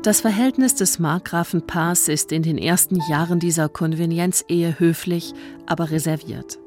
Das 0.04 0.22
Verhältnis 0.22 0.74
des 0.74 1.00
Markgrafenpaars 1.00 2.08
ist 2.08 2.32
in 2.32 2.42
den 2.42 2.58
ersten 2.58 3.02
Jahren 3.10 3.40
dieser 3.40 3.68
Konvenienzehe 3.68 4.80
höflich, 4.80 5.34
aber 5.66 5.92
reserviert. 5.92 6.60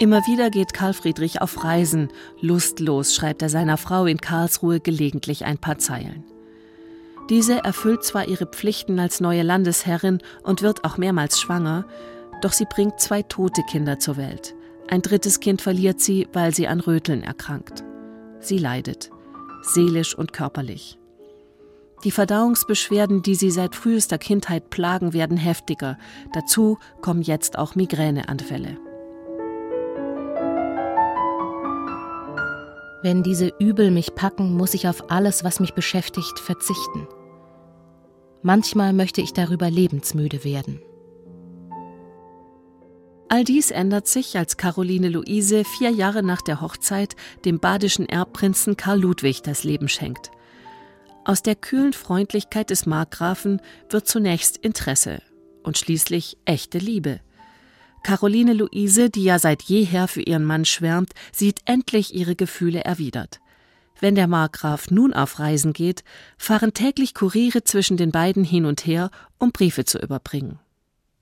Immer 0.00 0.26
wieder 0.26 0.48
geht 0.48 0.72
Karl 0.72 0.94
Friedrich 0.94 1.42
auf 1.42 1.62
Reisen. 1.62 2.08
Lustlos 2.40 3.14
schreibt 3.14 3.42
er 3.42 3.50
seiner 3.50 3.76
Frau 3.76 4.06
in 4.06 4.16
Karlsruhe 4.16 4.80
gelegentlich 4.80 5.44
ein 5.44 5.58
paar 5.58 5.76
Zeilen. 5.76 6.24
Diese 7.28 7.62
erfüllt 7.62 8.02
zwar 8.02 8.26
ihre 8.26 8.46
Pflichten 8.46 8.98
als 8.98 9.20
neue 9.20 9.42
Landesherrin 9.42 10.22
und 10.42 10.62
wird 10.62 10.86
auch 10.86 10.96
mehrmals 10.96 11.38
schwanger, 11.38 11.84
doch 12.40 12.52
sie 12.52 12.64
bringt 12.64 12.98
zwei 12.98 13.20
tote 13.20 13.62
Kinder 13.62 13.98
zur 13.98 14.16
Welt. 14.16 14.54
Ein 14.88 15.02
drittes 15.02 15.38
Kind 15.38 15.60
verliert 15.60 16.00
sie, 16.00 16.26
weil 16.32 16.54
sie 16.54 16.66
an 16.66 16.80
Röteln 16.80 17.22
erkrankt. 17.22 17.84
Sie 18.40 18.56
leidet, 18.56 19.10
seelisch 19.60 20.16
und 20.16 20.32
körperlich. 20.32 20.98
Die 22.04 22.10
Verdauungsbeschwerden, 22.10 23.20
die 23.20 23.34
sie 23.34 23.50
seit 23.50 23.74
frühester 23.74 24.16
Kindheit 24.16 24.70
plagen, 24.70 25.12
werden 25.12 25.36
heftiger. 25.36 25.98
Dazu 26.32 26.78
kommen 27.02 27.20
jetzt 27.20 27.58
auch 27.58 27.74
Migräneanfälle. 27.74 28.78
Wenn 33.02 33.22
diese 33.22 33.52
Übel 33.58 33.90
mich 33.90 34.14
packen, 34.14 34.54
muss 34.56 34.74
ich 34.74 34.86
auf 34.86 35.10
alles, 35.10 35.42
was 35.42 35.58
mich 35.58 35.72
beschäftigt, 35.72 36.38
verzichten. 36.38 37.08
Manchmal 38.42 38.92
möchte 38.92 39.20
ich 39.20 39.32
darüber 39.32 39.70
lebensmüde 39.70 40.44
werden. 40.44 40.82
All 43.28 43.44
dies 43.44 43.70
ändert 43.70 44.08
sich, 44.08 44.36
als 44.36 44.56
Caroline 44.56 45.08
Luise 45.08 45.64
vier 45.64 45.90
Jahre 45.90 46.22
nach 46.22 46.42
der 46.42 46.60
Hochzeit 46.60 47.14
dem 47.44 47.60
badischen 47.60 48.08
Erbprinzen 48.08 48.76
Karl 48.76 49.00
Ludwig 49.00 49.42
das 49.42 49.62
Leben 49.62 49.88
schenkt. 49.88 50.30
Aus 51.24 51.40
der 51.40 51.54
kühlen 51.54 51.92
Freundlichkeit 51.92 52.70
des 52.70 52.86
Markgrafen 52.86 53.62
wird 53.88 54.08
zunächst 54.08 54.56
Interesse 54.56 55.22
und 55.62 55.78
schließlich 55.78 56.38
echte 56.44 56.78
Liebe. 56.78 57.20
Caroline 58.02 58.54
Luise, 58.54 59.10
die 59.10 59.24
ja 59.24 59.38
seit 59.38 59.62
jeher 59.62 60.08
für 60.08 60.22
ihren 60.22 60.44
Mann 60.44 60.64
schwärmt, 60.64 61.12
sieht 61.32 61.60
endlich 61.64 62.14
ihre 62.14 62.34
Gefühle 62.34 62.84
erwidert. 62.84 63.40
Wenn 64.00 64.14
der 64.14 64.28
Markgraf 64.28 64.90
nun 64.90 65.12
auf 65.12 65.38
Reisen 65.38 65.74
geht, 65.74 66.04
fahren 66.38 66.72
täglich 66.72 67.14
Kuriere 67.14 67.64
zwischen 67.64 67.98
den 67.98 68.10
beiden 68.10 68.44
hin 68.44 68.64
und 68.64 68.86
her, 68.86 69.10
um 69.38 69.52
Briefe 69.52 69.84
zu 69.84 69.98
überbringen. 69.98 70.58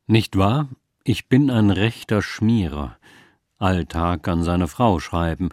Nicht 0.06 0.36
wahr? 0.38 0.68
Ich 1.02 1.28
bin 1.28 1.50
ein 1.50 1.70
rechter 1.70 2.22
Schmierer. 2.22 2.96
Alltag 3.58 4.28
an 4.28 4.44
seine 4.44 4.68
Frau 4.68 5.00
schreiben. 5.00 5.48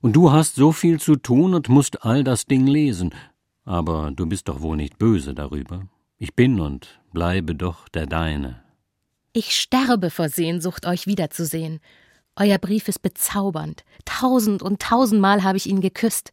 Und 0.00 0.14
du 0.16 0.32
hast 0.32 0.54
so 0.56 0.72
viel 0.72 0.98
zu 0.98 1.16
tun 1.16 1.54
und 1.54 1.68
musst 1.68 2.04
all 2.04 2.24
das 2.24 2.46
Ding 2.46 2.66
lesen. 2.66 3.14
Aber 3.64 4.10
du 4.10 4.26
bist 4.26 4.48
doch 4.48 4.62
wohl 4.62 4.76
nicht 4.76 4.98
böse 4.98 5.34
darüber. 5.34 5.86
Ich 6.18 6.34
bin 6.34 6.58
und 6.58 7.00
bleibe 7.12 7.54
doch 7.54 7.88
der 7.88 8.06
Deine. 8.06 8.61
Ich 9.34 9.56
sterbe 9.56 10.10
vor 10.10 10.28
Sehnsucht, 10.28 10.86
euch 10.86 11.06
wiederzusehen. 11.06 11.80
Euer 12.36 12.58
Brief 12.58 12.88
ist 12.88 13.00
bezaubernd. 13.00 13.82
Tausend 14.04 14.62
und 14.62 14.82
tausendmal 14.82 15.42
habe 15.42 15.56
ich 15.56 15.66
ihn 15.66 15.80
geküsst. 15.80 16.32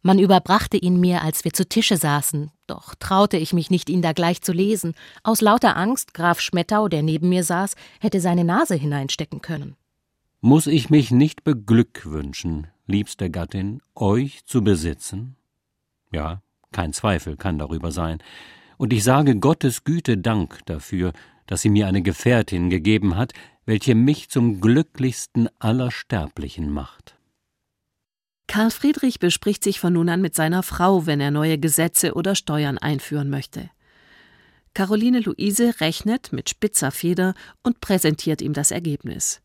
Man 0.00 0.18
überbrachte 0.18 0.78
ihn 0.78 0.98
mir, 0.98 1.20
als 1.20 1.44
wir 1.44 1.52
zu 1.52 1.68
Tische 1.68 1.98
saßen, 1.98 2.50
doch 2.66 2.94
traute 2.94 3.36
ich 3.36 3.52
mich 3.52 3.70
nicht, 3.70 3.90
ihn 3.90 4.00
da 4.00 4.14
gleich 4.14 4.40
zu 4.40 4.52
lesen. 4.52 4.94
Aus 5.22 5.42
lauter 5.42 5.76
Angst, 5.76 6.14
Graf 6.14 6.40
Schmettau, 6.40 6.88
der 6.88 7.02
neben 7.02 7.28
mir 7.28 7.44
saß, 7.44 7.74
hätte 8.00 8.20
seine 8.22 8.44
Nase 8.44 8.74
hineinstecken 8.74 9.42
können. 9.42 9.76
Muss 10.40 10.66
ich 10.66 10.88
mich 10.88 11.10
nicht 11.10 11.44
beglückwünschen, 11.44 12.68
liebste 12.86 13.28
Gattin, 13.28 13.82
euch 13.94 14.46
zu 14.46 14.64
besitzen? 14.64 15.36
Ja, 16.10 16.40
kein 16.72 16.94
Zweifel 16.94 17.36
kann 17.36 17.58
darüber 17.58 17.92
sein. 17.92 18.22
Und 18.78 18.94
ich 18.94 19.04
sage 19.04 19.36
Gottes 19.36 19.84
Güte 19.84 20.16
Dank 20.16 20.60
dafür, 20.64 21.12
dass 21.50 21.62
sie 21.62 21.68
mir 21.68 21.88
eine 21.88 22.00
Gefährtin 22.00 22.70
gegeben 22.70 23.16
hat, 23.16 23.32
welche 23.66 23.96
mich 23.96 24.30
zum 24.30 24.60
glücklichsten 24.60 25.48
aller 25.58 25.90
Sterblichen 25.90 26.70
macht. 26.70 27.16
Karl 28.46 28.70
Friedrich 28.70 29.18
bespricht 29.18 29.64
sich 29.64 29.80
von 29.80 29.92
nun 29.92 30.08
an 30.08 30.20
mit 30.20 30.36
seiner 30.36 30.62
Frau, 30.62 31.06
wenn 31.06 31.20
er 31.20 31.32
neue 31.32 31.58
Gesetze 31.58 32.14
oder 32.14 32.36
Steuern 32.36 32.78
einführen 32.78 33.30
möchte. 33.30 33.68
Caroline 34.74 35.18
Luise 35.18 35.80
rechnet 35.80 36.32
mit 36.32 36.48
spitzer 36.48 36.92
Feder 36.92 37.34
und 37.64 37.80
präsentiert 37.80 38.42
ihm 38.42 38.52
das 38.52 38.70
Ergebnis. 38.70 39.42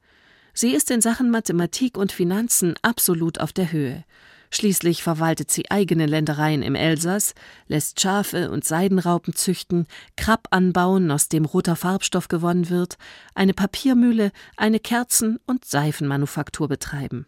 Sie 0.54 0.76
ist 0.76 0.92
in 0.92 1.02
Sachen 1.02 1.32
Mathematik 1.32 1.98
und 1.98 2.12
Finanzen 2.12 2.76
absolut 2.84 3.40
auf 3.40 3.52
der 3.52 3.72
Höhe. 3.72 4.06
Schließlich 4.52 5.04
verwaltet 5.04 5.52
sie 5.52 5.70
eigene 5.72 6.06
Ländereien 6.06 6.62
im 6.62 6.75
Elsass, 6.75 7.34
lässt 7.68 8.00
Schafe 8.00 8.52
und 8.52 8.64
Seidenraupen 8.64 9.34
züchten, 9.34 9.88
Krabb 10.16 10.48
anbauen, 10.52 11.12
aus 11.12 11.30
dem 11.30 11.46
roter 11.46 11.75
Farbstoff 11.75 12.28
gewonnen 12.28 12.70
wird, 12.70 12.98
eine 13.34 13.54
Papiermühle, 13.54 14.32
eine 14.56 14.80
Kerzen- 14.80 15.40
und 15.46 15.66
Seifenmanufaktur 15.66 16.68
betreiben. 16.68 17.25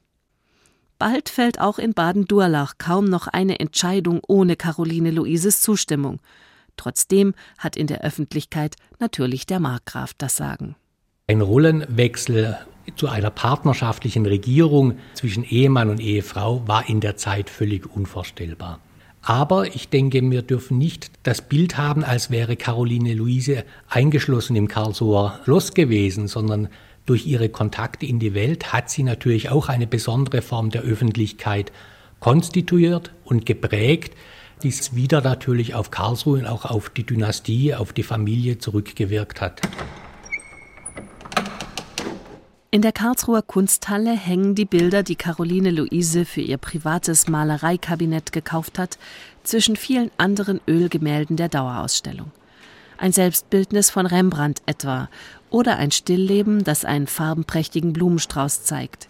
Bald 1.00 1.30
fällt 1.30 1.60
auch 1.60 1.78
in 1.78 1.94
Baden-Durlach 1.94 2.76
kaum 2.80 3.06
noch 3.06 3.28
eine 3.28 3.60
Entscheidung 3.60 4.22
ohne 4.28 4.56
Caroline 4.56 5.12
Luises 5.12 5.62
Zustimmung. 5.62 6.20
Trotzdem 6.76 7.34
hat 7.58 7.76
in 7.76 7.88
der 7.88 8.02
Öffentlichkeit 8.02 8.76
natürlich 9.00 9.46
der 9.46 9.60
Markgraf 9.60 10.14
das 10.18 10.36
Sagen. 10.36 10.76
Ein 11.30 11.42
Rollenwechsel 11.42 12.58
zu 12.96 13.10
einer 13.10 13.30
partnerschaftlichen 13.30 14.26
Regierung 14.26 14.94
zwischen 15.14 15.44
Ehemann 15.44 15.90
und 15.90 16.00
Ehefrau 16.00 16.66
war 16.68 16.88
in 16.88 17.02
der 17.02 17.18
Zeit 17.18 17.50
völlig 17.50 17.86
unvorstellbar. 17.86 18.80
Aber 19.22 19.76
ich 19.76 19.90
denke, 19.90 20.22
wir 20.22 20.42
dürfen 20.42 20.78
nicht 20.78 21.12
das 21.24 21.42
Bild 21.42 21.78
haben, 21.78 22.06
als 22.06 22.32
wäre 22.32 22.56
Caroline 22.56 23.14
Luise 23.14 23.66
eingeschlossen 23.90 24.56
im 24.56 24.70
Karlsruher 24.70 25.42
Schloss 25.44 25.74
gewesen, 25.74 26.30
sondern 26.30 26.70
durch 27.06 27.28
ihre 27.28 27.50
Kontakte 27.50 28.06
in 28.06 28.20
die 28.20 28.34
Welt 28.34 28.72
hat 28.72 28.90
sie 28.90 29.04
natürlich 29.04 29.50
auch 29.50 29.68
eine 29.68 29.86
besondere 29.86 30.42
Form 30.42 30.70
der 30.70 30.84
Öffentlichkeit 30.84 31.74
konstituiert 32.22 33.12
und 33.26 33.46
geprägt, 33.46 34.16
die 34.64 34.70
es 34.70 34.96
wieder 34.96 35.20
natürlich 35.20 35.76
auf 35.76 35.92
Karlsruhe 35.92 36.40
und 36.40 36.46
auch 36.46 36.64
auf 36.64 36.90
die 36.90 37.04
Dynastie, 37.04 37.76
auf 37.76 37.92
die 37.92 38.04
Familie 38.04 38.60
zurückgewirkt 38.60 39.42
hat. 39.42 39.60
In 42.78 42.84
der 42.84 42.92
Karlsruher 42.92 43.42
Kunsthalle 43.42 44.12
hängen 44.12 44.54
die 44.54 44.66
Bilder, 44.66 45.02
die 45.02 45.16
Caroline 45.16 45.72
Luise 45.72 46.26
für 46.26 46.42
ihr 46.42 46.58
privates 46.58 47.28
Malereikabinett 47.28 48.32
gekauft 48.32 48.78
hat, 48.78 49.00
zwischen 49.42 49.76
vielen 49.76 50.12
anderen 50.18 50.62
Ölgemälden 50.68 51.38
der 51.38 51.50
Dauerausstellung. 51.50 52.32
Ein 53.00 53.14
Selbstbildnis 53.14 53.90
von 53.90 54.06
Rembrandt 54.06 54.62
etwa 54.68 55.10
oder 55.50 55.78
ein 55.78 55.90
Stillleben, 55.90 56.64
das 56.64 56.86
einen 56.86 57.08
farbenprächtigen 57.08 57.94
Blumenstrauß 57.94 58.66
zeigt. 58.66 59.10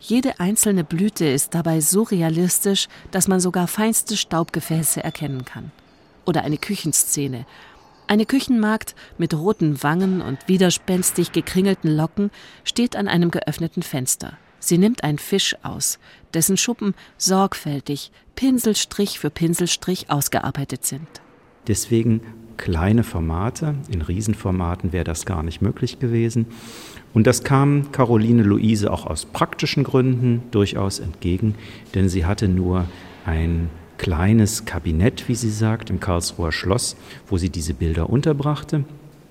Jede 0.00 0.40
einzelne 0.40 0.82
Blüte 0.82 1.26
ist 1.26 1.54
dabei 1.54 1.80
so 1.80 2.02
realistisch, 2.02 2.88
dass 3.12 3.28
man 3.28 3.38
sogar 3.38 3.68
feinste 3.68 4.16
Staubgefäße 4.16 5.04
erkennen 5.04 5.44
kann. 5.44 5.70
Oder 6.24 6.42
eine 6.42 6.58
Küchenszene, 6.58 7.46
eine 8.08 8.26
Küchenmagd 8.26 8.94
mit 9.18 9.34
roten 9.34 9.82
Wangen 9.82 10.20
und 10.20 10.48
widerspenstig 10.48 11.32
gekringelten 11.32 11.94
Locken 11.94 12.30
steht 12.64 12.96
an 12.96 13.08
einem 13.08 13.30
geöffneten 13.30 13.82
Fenster. 13.82 14.38
Sie 14.58 14.78
nimmt 14.78 15.04
einen 15.04 15.18
Fisch 15.18 15.56
aus, 15.62 15.98
dessen 16.34 16.56
Schuppen 16.56 16.94
sorgfältig, 17.18 18.10
Pinselstrich 18.34 19.18
für 19.18 19.30
Pinselstrich 19.30 20.10
ausgearbeitet 20.10 20.84
sind. 20.84 21.08
Deswegen 21.68 22.20
kleine 22.56 23.04
Formate, 23.04 23.74
in 23.90 24.02
Riesenformaten 24.02 24.92
wäre 24.92 25.04
das 25.04 25.26
gar 25.26 25.42
nicht 25.42 25.62
möglich 25.62 25.98
gewesen. 25.98 26.46
Und 27.12 27.26
das 27.26 27.44
kam 27.44 27.92
Caroline 27.92 28.42
Luise 28.42 28.92
auch 28.92 29.06
aus 29.06 29.24
praktischen 29.24 29.84
Gründen 29.84 30.42
durchaus 30.50 30.98
entgegen, 30.98 31.54
denn 31.94 32.08
sie 32.08 32.26
hatte 32.26 32.48
nur 32.48 32.86
ein 33.24 33.70
kleines 33.98 34.64
Kabinett, 34.64 35.28
wie 35.28 35.34
sie 35.34 35.50
sagt, 35.50 35.90
im 35.90 36.00
Karlsruher 36.00 36.52
Schloss, 36.52 36.96
wo 37.26 37.38
sie 37.38 37.50
diese 37.50 37.74
Bilder 37.74 38.10
unterbrachte. 38.10 38.84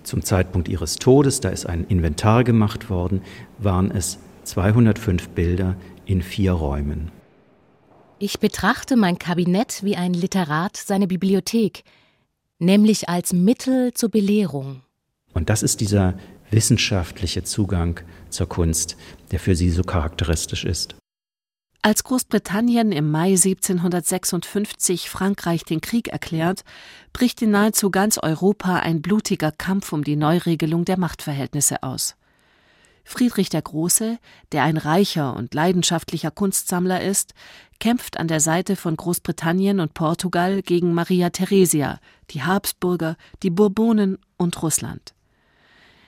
Zum 0.03 0.23
Zeitpunkt 0.23 0.67
ihres 0.67 0.95
Todes, 0.95 1.39
da 1.39 1.49
ist 1.49 1.65
ein 1.65 1.85
Inventar 1.87 2.43
gemacht 2.43 2.89
worden, 2.89 3.21
waren 3.57 3.91
es 3.91 4.19
205 4.43 5.29
Bilder 5.29 5.75
in 6.05 6.21
vier 6.21 6.53
Räumen. 6.53 7.11
Ich 8.19 8.39
betrachte 8.39 8.95
mein 8.95 9.19
Kabinett 9.19 9.83
wie 9.83 9.95
ein 9.95 10.13
Literat 10.13 10.77
seine 10.77 11.07
Bibliothek, 11.07 11.83
nämlich 12.59 13.09
als 13.09 13.33
Mittel 13.33 13.93
zur 13.93 14.09
Belehrung. 14.09 14.81
Und 15.33 15.49
das 15.49 15.63
ist 15.63 15.81
dieser 15.81 16.13
wissenschaftliche 16.51 17.43
Zugang 17.43 17.99
zur 18.29 18.47
Kunst, 18.47 18.95
der 19.31 19.39
für 19.39 19.55
sie 19.55 19.69
so 19.69 19.83
charakteristisch 19.83 20.63
ist. 20.63 20.95
Als 21.85 22.03
Großbritannien 22.03 22.91
im 22.91 23.11
Mai 23.11 23.33
1756 23.33 25.07
Frankreich 25.07 25.65
den 25.65 25.81
Krieg 25.81 26.07
erklärt, 26.07 26.63
bricht 27.13 27.43
in 27.43 27.51
nahezu 27.51 27.91
ganz 27.91 28.17
Europa 28.17 28.77
ein 28.77 29.03
blutiger 29.03 29.51
Kampf 29.51 29.93
um 29.93 30.03
die 30.03 30.15
Neuregelung 30.15 30.83
der 30.83 30.97
Machtverhältnisse 30.97 31.83
aus. 31.83 32.15
Friedrich 33.03 33.49
der 33.49 33.61
Große, 33.61 34.17
der 34.51 34.63
ein 34.63 34.77
reicher 34.77 35.35
und 35.35 35.53
leidenschaftlicher 35.53 36.31
Kunstsammler 36.31 37.03
ist, 37.03 37.35
kämpft 37.79 38.17
an 38.17 38.27
der 38.27 38.39
Seite 38.39 38.75
von 38.75 38.97
Großbritannien 38.97 39.79
und 39.79 39.93
Portugal 39.93 40.63
gegen 40.63 40.91
Maria 40.91 41.29
Theresia, 41.29 41.99
die 42.31 42.41
Habsburger, 42.41 43.15
die 43.43 43.51
Bourbonen 43.51 44.17
und 44.37 44.59
Russland. 44.63 45.14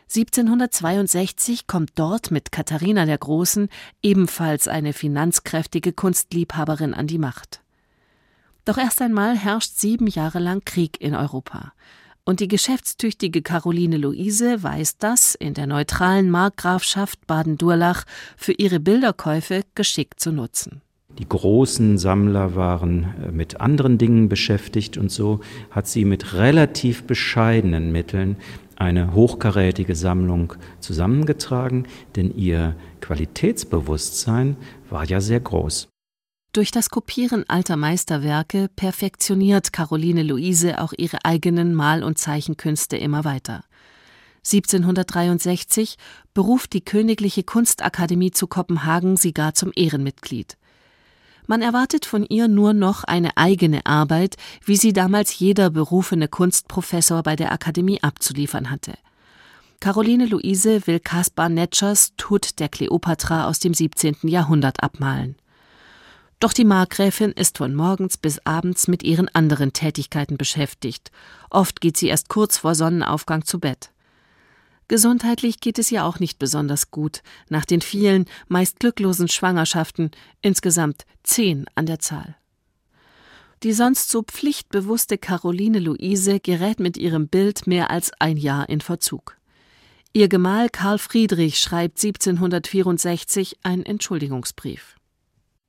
1762 0.10 1.68
kommt 1.68 1.92
dort 1.96 2.32
mit 2.32 2.52
Katharina 2.52 3.06
der 3.06 3.18
Großen 3.18 3.68
ebenfalls 4.02 4.68
eine 4.68 4.94
finanzkräftige 4.94 5.92
Kunstliebhaberin 5.92 6.94
an 6.94 7.08
die 7.08 7.18
Macht. 7.18 7.62
Doch 8.64 8.78
erst 8.78 9.02
einmal 9.02 9.38
herrscht 9.38 9.76
sieben 9.76 10.08
Jahre 10.08 10.40
lang 10.40 10.64
Krieg 10.66 11.00
in 11.02 11.14
Europa. 11.14 11.74
Und 12.24 12.42
die 12.42 12.48
geschäftstüchtige 12.50 13.42
Caroline 13.42 13.98
Luise 13.98 14.62
weiß 14.62 14.98
das 14.98 15.36
in 15.36 15.54
der 15.54 15.68
neutralen 15.68 16.30
Markgrafschaft 16.30 17.26
Baden-Durlach 17.28 18.04
für 18.36 18.52
ihre 18.52 18.82
Bilderkäufe 18.82 19.64
geschickt 19.76 20.20
zu 20.20 20.32
nutzen. 20.34 20.82
Die 21.20 21.28
großen 21.28 21.98
Sammler 21.98 22.56
waren 22.56 23.14
äh, 23.26 23.32
mit 23.32 23.60
anderen 23.60 23.98
Dingen 23.98 24.30
beschäftigt 24.30 24.98
und 24.98 25.12
so 25.12 25.40
hat 25.72 25.88
sie 25.88 26.06
mit 26.06 26.34
relativ 26.34 27.04
bescheidenen 27.04 27.92
Mitteln 27.92 28.38
eine 28.76 29.14
hochkarätige 29.14 29.96
Sammlung 29.96 30.54
zusammengetragen, 30.80 31.88
denn 32.16 32.36
ihr 32.36 32.76
Qualitätsbewusstsein 33.02 34.56
war 34.90 35.06
ja 35.06 35.20
sehr 35.20 35.40
groß. 35.40 35.88
Durch 36.54 36.72
das 36.72 36.90
Kopieren 36.90 37.44
alter 37.48 37.76
Meisterwerke 37.76 38.70
perfektioniert 38.76 39.74
Caroline 39.74 40.24
Luise 40.24 40.80
auch 40.80 40.94
ihre 40.96 41.26
eigenen 41.26 41.74
Mal- 41.74 42.04
und 42.04 42.18
Zeichenkünste 42.18 42.98
immer 42.98 43.26
weiter. 43.26 43.64
1763 44.46 45.98
beruft 46.34 46.74
die 46.74 46.82
Königliche 46.82 47.44
Kunstakademie 47.44 48.32
zu 48.32 48.48
Kopenhagen 48.48 49.18
sie 49.18 49.34
gar 49.34 49.54
zum 49.54 49.72
Ehrenmitglied. 49.76 50.58
Man 51.48 51.62
erwartet 51.62 52.06
von 52.06 52.26
ihr 52.26 52.50
nur 52.50 52.74
noch 52.74 53.06
eine 53.06 53.38
eigene 53.38 53.86
Arbeit, 53.86 54.36
wie 54.66 54.76
sie 54.76 54.92
damals 54.92 55.40
jeder 55.40 55.70
berufene 55.70 56.28
Kunstprofessor 56.28 57.24
bei 57.24 57.38
der 57.38 57.54
Akademie 57.54 58.04
abzuliefern 58.04 58.70
hatte. 58.70 58.94
Caroline 59.80 60.26
Luise 60.26 60.86
will 60.88 61.00
Caspar 61.00 61.50
Netschers 61.50 62.14
Tod 62.18 62.60
der 62.60 62.68
Kleopatra 62.68 63.48
aus 63.48 63.60
dem 63.60 63.74
17. 63.74 64.18
Jahrhundert 64.24 64.84
abmalen. 64.84 65.36
Doch 66.40 66.52
die 66.52 66.66
Markgräfin 66.66 67.32
ist 67.32 67.58
von 67.58 67.74
morgens 67.74 68.18
bis 68.18 68.40
abends 68.46 68.88
mit 68.88 69.04
ihren 69.04 69.30
anderen 69.30 69.74
Tätigkeiten 69.74 70.38
beschäftigt. 70.38 71.12
Oft 71.50 71.80
geht 71.80 71.98
sie 71.98 72.08
erst 72.08 72.28
kurz 72.28 72.58
vor 72.58 72.76
Sonnenaufgang 72.76 73.46
zu 73.46 73.60
Bett. 73.60 73.92
Gesundheitlich 74.88 75.60
geht 75.60 75.80
es 75.80 75.92
ihr 75.92 76.06
auch 76.06 76.20
nicht 76.20 76.40
besonders 76.40 76.92
gut, 76.92 77.22
nach 77.50 77.66
den 77.66 77.82
vielen, 77.82 78.26
meist 78.48 78.80
glücklosen 78.80 79.28
Schwangerschaften, 79.28 80.12
insgesamt 80.42 81.06
zehn 81.24 81.66
an 81.76 81.86
der 81.86 82.00
Zahl. 82.00 82.38
Die 83.64 83.74
sonst 83.74 84.10
so 84.10 84.22
pflichtbewusste 84.22 85.18
Caroline 85.18 85.80
Luise 85.80 86.40
gerät 86.40 86.80
mit 86.80 86.96
ihrem 86.96 87.28
Bild 87.28 87.68
mehr 87.68 87.90
als 87.90 88.12
ein 88.20 88.38
Jahr 88.38 88.70
in 88.70 88.82
Verzug. 88.82 89.38
Ihr 90.14 90.30
Gemahl 90.30 90.70
Karl 90.70 91.00
Friedrich 91.00 91.60
schreibt 91.60 92.04
1764 92.04 93.58
einen 93.64 93.84
Entschuldigungsbrief. 93.84 94.96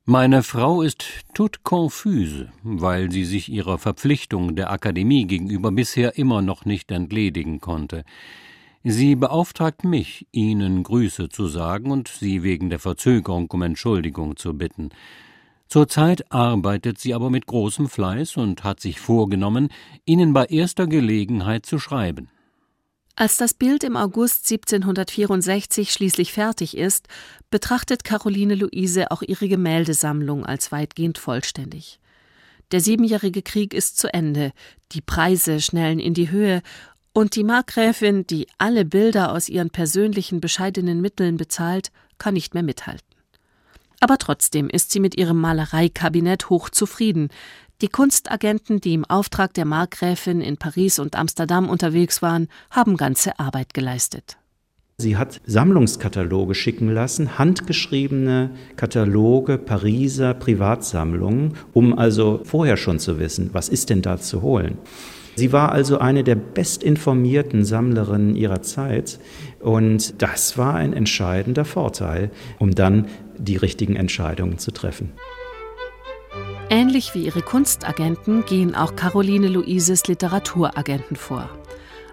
Meine 0.05 0.43
Frau 0.43 0.81
ist 0.81 1.05
toute 1.33 1.59
confuse, 1.63 2.51
weil 2.63 3.11
sie 3.11 3.25
sich 3.25 3.49
ihrer 3.49 3.77
Verpflichtung 3.77 4.55
der 4.55 4.71
Akademie 4.71 5.27
gegenüber 5.27 5.71
bisher 5.71 6.17
immer 6.17 6.41
noch 6.41 6.65
nicht 6.65 6.89
entledigen 6.89 7.59
konnte. 7.59 8.05
Sie 8.83 9.15
beauftragt 9.15 9.83
mich, 9.83 10.25
Ihnen 10.31 10.83
Grüße 10.83 11.29
zu 11.29 11.47
sagen 11.47 11.91
und 11.91 12.07
Sie 12.07 12.43
wegen 12.43 12.69
der 12.69 12.79
Verzögerung 12.79 13.51
um 13.51 13.61
Entschuldigung 13.61 14.37
zu 14.37 14.53
bitten. 14.53 14.89
Zurzeit 15.67 16.31
arbeitet 16.31 16.97
sie 16.97 17.13
aber 17.13 17.29
mit 17.29 17.45
großem 17.45 17.89
Fleiß 17.89 18.37
und 18.37 18.63
hat 18.63 18.79
sich 18.79 18.99
vorgenommen, 18.99 19.69
Ihnen 20.05 20.33
bei 20.33 20.45
erster 20.45 20.87
Gelegenheit 20.87 21.65
zu 21.65 21.77
schreiben. 21.77 22.29
Als 23.15 23.35
das 23.35 23.53
Bild 23.53 23.83
im 23.83 23.97
August 23.97 24.49
1764 24.49 25.91
schließlich 25.91 26.31
fertig 26.31 26.77
ist, 26.77 27.07
betrachtet 27.51 28.05
Caroline 28.05 28.55
Luise 28.55 29.11
auch 29.11 29.21
ihre 29.21 29.49
Gemäldesammlung 29.49 30.45
als 30.45 30.71
weitgehend 30.71 31.17
vollständig. 31.17 31.99
Der 32.71 32.79
Siebenjährige 32.79 33.41
Krieg 33.41 33.73
ist 33.73 33.97
zu 33.97 34.11
Ende, 34.13 34.53
die 34.93 35.01
Preise 35.01 35.59
schnellen 35.59 35.99
in 35.99 36.13
die 36.13 36.31
Höhe 36.31 36.61
und 37.19 37.35
die 37.35 37.43
Markgräfin, 37.43 38.25
die 38.27 38.47
alle 38.59 38.85
Bilder 38.85 39.33
aus 39.33 39.49
ihren 39.49 39.71
persönlichen 39.71 40.39
bescheidenen 40.39 41.01
Mitteln 41.01 41.35
bezahlt, 41.35 41.91
kann 42.17 42.33
nicht 42.33 42.53
mehr 42.53 42.63
mithalten. 42.63 43.05
Aber 43.99 44.17
trotzdem 44.17 44.69
ist 44.69 44.91
sie 44.91 45.01
mit 45.01 45.17
ihrem 45.17 45.37
Malereikabinett 45.41 46.49
hochzufrieden. 46.49 47.27
Die 47.81 47.89
Kunstagenten, 47.89 48.79
die 48.79 48.93
im 48.93 49.03
Auftrag 49.03 49.53
der 49.53 49.65
Markgräfin 49.65 50.39
in 50.39 50.55
Paris 50.55 50.97
und 50.97 51.17
Amsterdam 51.17 51.67
unterwegs 51.67 52.21
waren, 52.21 52.47
haben 52.71 52.95
ganze 52.95 53.37
Arbeit 53.37 53.73
geleistet. 53.73 54.37
Sie 54.97 55.17
hat 55.17 55.41
Sammlungskataloge 55.45 56.55
schicken 56.55 56.87
lassen, 56.87 57.37
handgeschriebene 57.37 58.51
Kataloge 58.77 59.57
Pariser 59.57 60.33
Privatsammlungen, 60.35 61.55
um 61.73 61.99
also 61.99 62.39
vorher 62.45 62.77
schon 62.77 62.99
zu 62.99 63.19
wissen, 63.19 63.49
was 63.51 63.67
ist 63.67 63.89
denn 63.89 64.01
da 64.01 64.17
zu 64.17 64.41
holen. 64.41 64.77
Sie 65.35 65.53
war 65.53 65.71
also 65.71 65.99
eine 65.99 66.23
der 66.23 66.35
bestinformierten 66.35 67.63
Sammlerinnen 67.63 68.35
ihrer 68.35 68.61
Zeit 68.61 69.19
und 69.59 70.21
das 70.21 70.57
war 70.57 70.75
ein 70.75 70.93
entscheidender 70.93 71.65
Vorteil, 71.65 72.31
um 72.57 72.75
dann 72.75 73.07
die 73.37 73.57
richtigen 73.57 73.95
Entscheidungen 73.95 74.57
zu 74.57 74.71
treffen. 74.71 75.13
Ähnlich 76.69 77.15
wie 77.15 77.25
ihre 77.25 77.41
Kunstagenten 77.41 78.45
gehen 78.45 78.75
auch 78.75 78.95
Caroline 78.95 79.47
Luises 79.47 80.07
Literaturagenten 80.07 81.15
vor. 81.15 81.49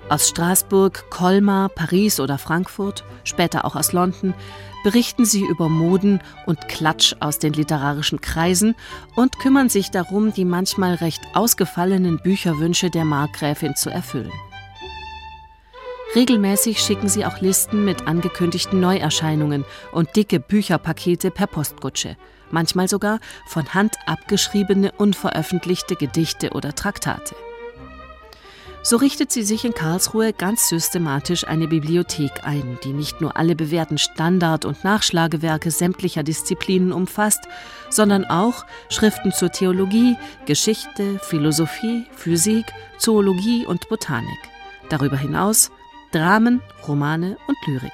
Aus 0.08 0.28
Straßburg, 0.28 1.10
Colmar, 1.10 1.68
Paris 1.68 2.20
oder 2.20 2.38
Frankfurt, 2.38 3.04
später 3.24 3.64
auch 3.64 3.74
aus 3.74 3.92
London, 3.92 4.34
berichten 4.84 5.24
sie 5.24 5.44
über 5.44 5.68
Moden 5.68 6.20
und 6.46 6.68
Klatsch 6.68 7.16
aus 7.18 7.40
den 7.40 7.52
literarischen 7.52 8.20
Kreisen 8.20 8.76
und 9.16 9.40
kümmern 9.40 9.68
sich 9.68 9.90
darum, 9.90 10.32
die 10.32 10.44
manchmal 10.44 10.94
recht 10.94 11.20
ausgefallenen 11.34 12.20
Bücherwünsche 12.20 12.88
der 12.88 13.04
Markgräfin 13.04 13.74
zu 13.74 13.90
erfüllen. 13.90 14.30
Regelmäßig 16.14 16.78
schicken 16.78 17.08
sie 17.08 17.26
auch 17.26 17.40
Listen 17.40 17.84
mit 17.84 18.06
angekündigten 18.06 18.78
Neuerscheinungen 18.78 19.64
und 19.90 20.14
dicke 20.14 20.38
Bücherpakete 20.38 21.32
per 21.32 21.48
Postkutsche, 21.48 22.16
manchmal 22.52 22.86
sogar 22.86 23.18
von 23.48 23.74
Hand 23.74 23.96
abgeschriebene, 24.06 24.92
unveröffentlichte 24.92 25.96
Gedichte 25.96 26.50
oder 26.50 26.76
Traktate. 26.76 27.34
So 28.88 28.98
richtet 28.98 29.32
sie 29.32 29.42
sich 29.42 29.64
in 29.64 29.74
Karlsruhe 29.74 30.32
ganz 30.32 30.68
systematisch 30.68 31.44
eine 31.44 31.66
Bibliothek 31.66 32.44
ein, 32.44 32.78
die 32.84 32.92
nicht 32.92 33.20
nur 33.20 33.36
alle 33.36 33.56
bewährten 33.56 33.98
Standard- 33.98 34.64
und 34.64 34.84
Nachschlagewerke 34.84 35.72
sämtlicher 35.72 36.22
Disziplinen 36.22 36.92
umfasst, 36.92 37.48
sondern 37.90 38.24
auch 38.26 38.64
Schriften 38.88 39.32
zur 39.32 39.50
Theologie, 39.50 40.14
Geschichte, 40.44 41.18
Philosophie, 41.18 42.06
Physik, 42.12 42.64
Zoologie 42.96 43.66
und 43.66 43.88
Botanik. 43.88 44.38
Darüber 44.88 45.16
hinaus 45.16 45.72
Dramen, 46.12 46.62
Romane 46.86 47.38
und 47.48 47.56
Lyrik. 47.66 47.90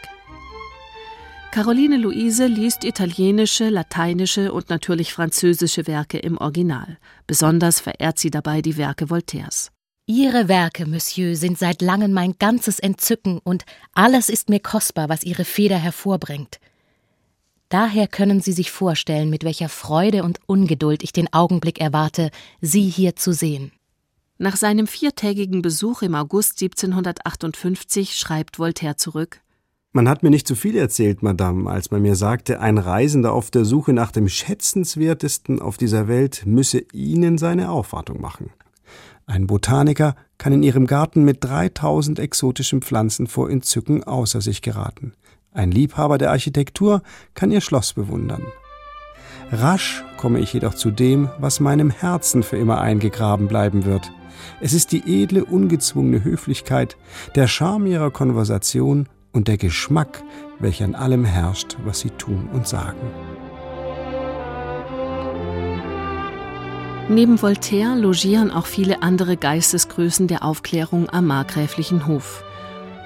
Caroline 1.52 1.96
Luise 1.96 2.44
liest 2.44 2.84
italienische, 2.84 3.70
lateinische 3.70 4.52
und 4.52 4.68
natürlich 4.68 5.14
französische 5.14 5.86
Werke 5.86 6.18
im 6.18 6.36
Original. 6.36 6.98
Besonders 7.26 7.80
verehrt 7.80 8.18
sie 8.18 8.30
dabei 8.30 8.60
die 8.60 8.76
Werke 8.76 9.08
Voltaires. 9.08 9.71
Ihre 10.06 10.48
Werke, 10.48 10.84
Monsieur, 10.84 11.36
sind 11.36 11.58
seit 11.58 11.80
langem 11.80 12.12
mein 12.12 12.34
ganzes 12.36 12.80
Entzücken 12.80 13.38
und 13.38 13.64
alles 13.94 14.28
ist 14.28 14.48
mir 14.48 14.58
kostbar, 14.58 15.08
was 15.08 15.22
Ihre 15.22 15.44
Feder 15.44 15.78
hervorbringt. 15.78 16.58
Daher 17.68 18.08
können 18.08 18.40
Sie 18.40 18.52
sich 18.52 18.72
vorstellen, 18.72 19.30
mit 19.30 19.44
welcher 19.44 19.68
Freude 19.68 20.24
und 20.24 20.40
Ungeduld 20.46 21.04
ich 21.04 21.12
den 21.12 21.32
Augenblick 21.32 21.80
erwarte, 21.80 22.30
Sie 22.60 22.88
hier 22.88 23.14
zu 23.14 23.32
sehen. 23.32 23.70
Nach 24.38 24.56
seinem 24.56 24.88
viertägigen 24.88 25.62
Besuch 25.62 26.02
im 26.02 26.16
August 26.16 26.60
1758 26.60 28.16
schreibt 28.16 28.58
Voltaire 28.58 28.96
zurück 28.96 29.40
Man 29.92 30.08
hat 30.08 30.24
mir 30.24 30.30
nicht 30.30 30.48
zu 30.48 30.56
viel 30.56 30.76
erzählt, 30.76 31.22
Madame, 31.22 31.70
als 31.70 31.92
man 31.92 32.02
mir 32.02 32.16
sagte, 32.16 32.58
ein 32.58 32.78
Reisender 32.78 33.32
auf 33.32 33.52
der 33.52 33.64
Suche 33.64 33.92
nach 33.92 34.10
dem 34.10 34.28
Schätzenswertesten 34.28 35.62
auf 35.62 35.76
dieser 35.76 36.08
Welt 36.08 36.42
müsse 36.44 36.82
Ihnen 36.92 37.38
seine 37.38 37.70
Aufwartung 37.70 38.20
machen. 38.20 38.50
Ein 39.26 39.46
Botaniker 39.46 40.14
kann 40.38 40.52
in 40.52 40.62
ihrem 40.62 40.86
Garten 40.86 41.24
mit 41.24 41.44
3000 41.44 42.18
exotischen 42.18 42.82
Pflanzen 42.82 43.26
vor 43.26 43.48
Entzücken 43.48 44.04
außer 44.04 44.40
sich 44.40 44.62
geraten. 44.62 45.12
Ein 45.52 45.70
Liebhaber 45.70 46.18
der 46.18 46.30
Architektur 46.30 47.02
kann 47.34 47.50
ihr 47.50 47.60
Schloss 47.60 47.92
bewundern. 47.92 48.42
Rasch 49.50 50.02
komme 50.16 50.40
ich 50.40 50.52
jedoch 50.52 50.74
zu 50.74 50.90
dem, 50.90 51.28
was 51.38 51.60
meinem 51.60 51.90
Herzen 51.90 52.42
für 52.42 52.56
immer 52.56 52.80
eingegraben 52.80 53.48
bleiben 53.48 53.84
wird. 53.84 54.10
Es 54.60 54.72
ist 54.72 54.92
die 54.92 55.22
edle, 55.22 55.44
ungezwungene 55.44 56.24
Höflichkeit, 56.24 56.96
der 57.34 57.48
Charme 57.48 57.86
ihrer 57.86 58.10
Konversation 58.10 59.08
und 59.30 59.48
der 59.48 59.58
Geschmack, 59.58 60.22
welcher 60.58 60.86
an 60.86 60.94
allem 60.94 61.24
herrscht, 61.24 61.76
was 61.84 62.00
sie 62.00 62.10
tun 62.10 62.48
und 62.52 62.66
sagen. 62.66 62.98
Neben 67.14 67.42
Voltaire 67.42 67.94
logieren 67.94 68.50
auch 68.50 68.64
viele 68.64 69.02
andere 69.02 69.36
Geistesgrößen 69.36 70.28
der 70.28 70.42
Aufklärung 70.42 71.10
am 71.10 71.26
markgräflichen 71.26 72.06
Hof. 72.06 72.42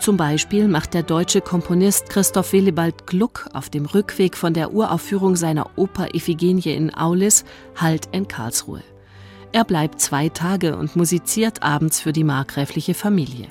Zum 0.01 0.16
Beispiel 0.16 0.69
macht 0.69 0.95
der 0.95 1.03
deutsche 1.03 1.40
Komponist 1.40 2.09
Christoph 2.09 2.53
Willibald 2.53 3.09
Gluck 3.09 3.49
auf 3.53 3.69
dem 3.69 3.85
Rückweg 3.85 4.37
von 4.37 4.55
der 4.55 4.73
Uraufführung 4.73 5.35
seiner 5.35 5.71
Oper 5.75 6.14
Iphigenie 6.14 6.73
in 6.73 6.95
Aulis 6.95 7.45
Halt 7.75 8.09
in 8.12 8.29
Karlsruhe. 8.29 8.85
Er 9.51 9.64
bleibt 9.64 10.01
zwei 10.01 10.29
Tage 10.29 10.77
und 10.77 10.95
musiziert 10.95 11.64
abends 11.64 12.01
für 12.01 12.12
die 12.12 12.23
markgräfliche 12.23 12.95
Familie. 12.95 13.49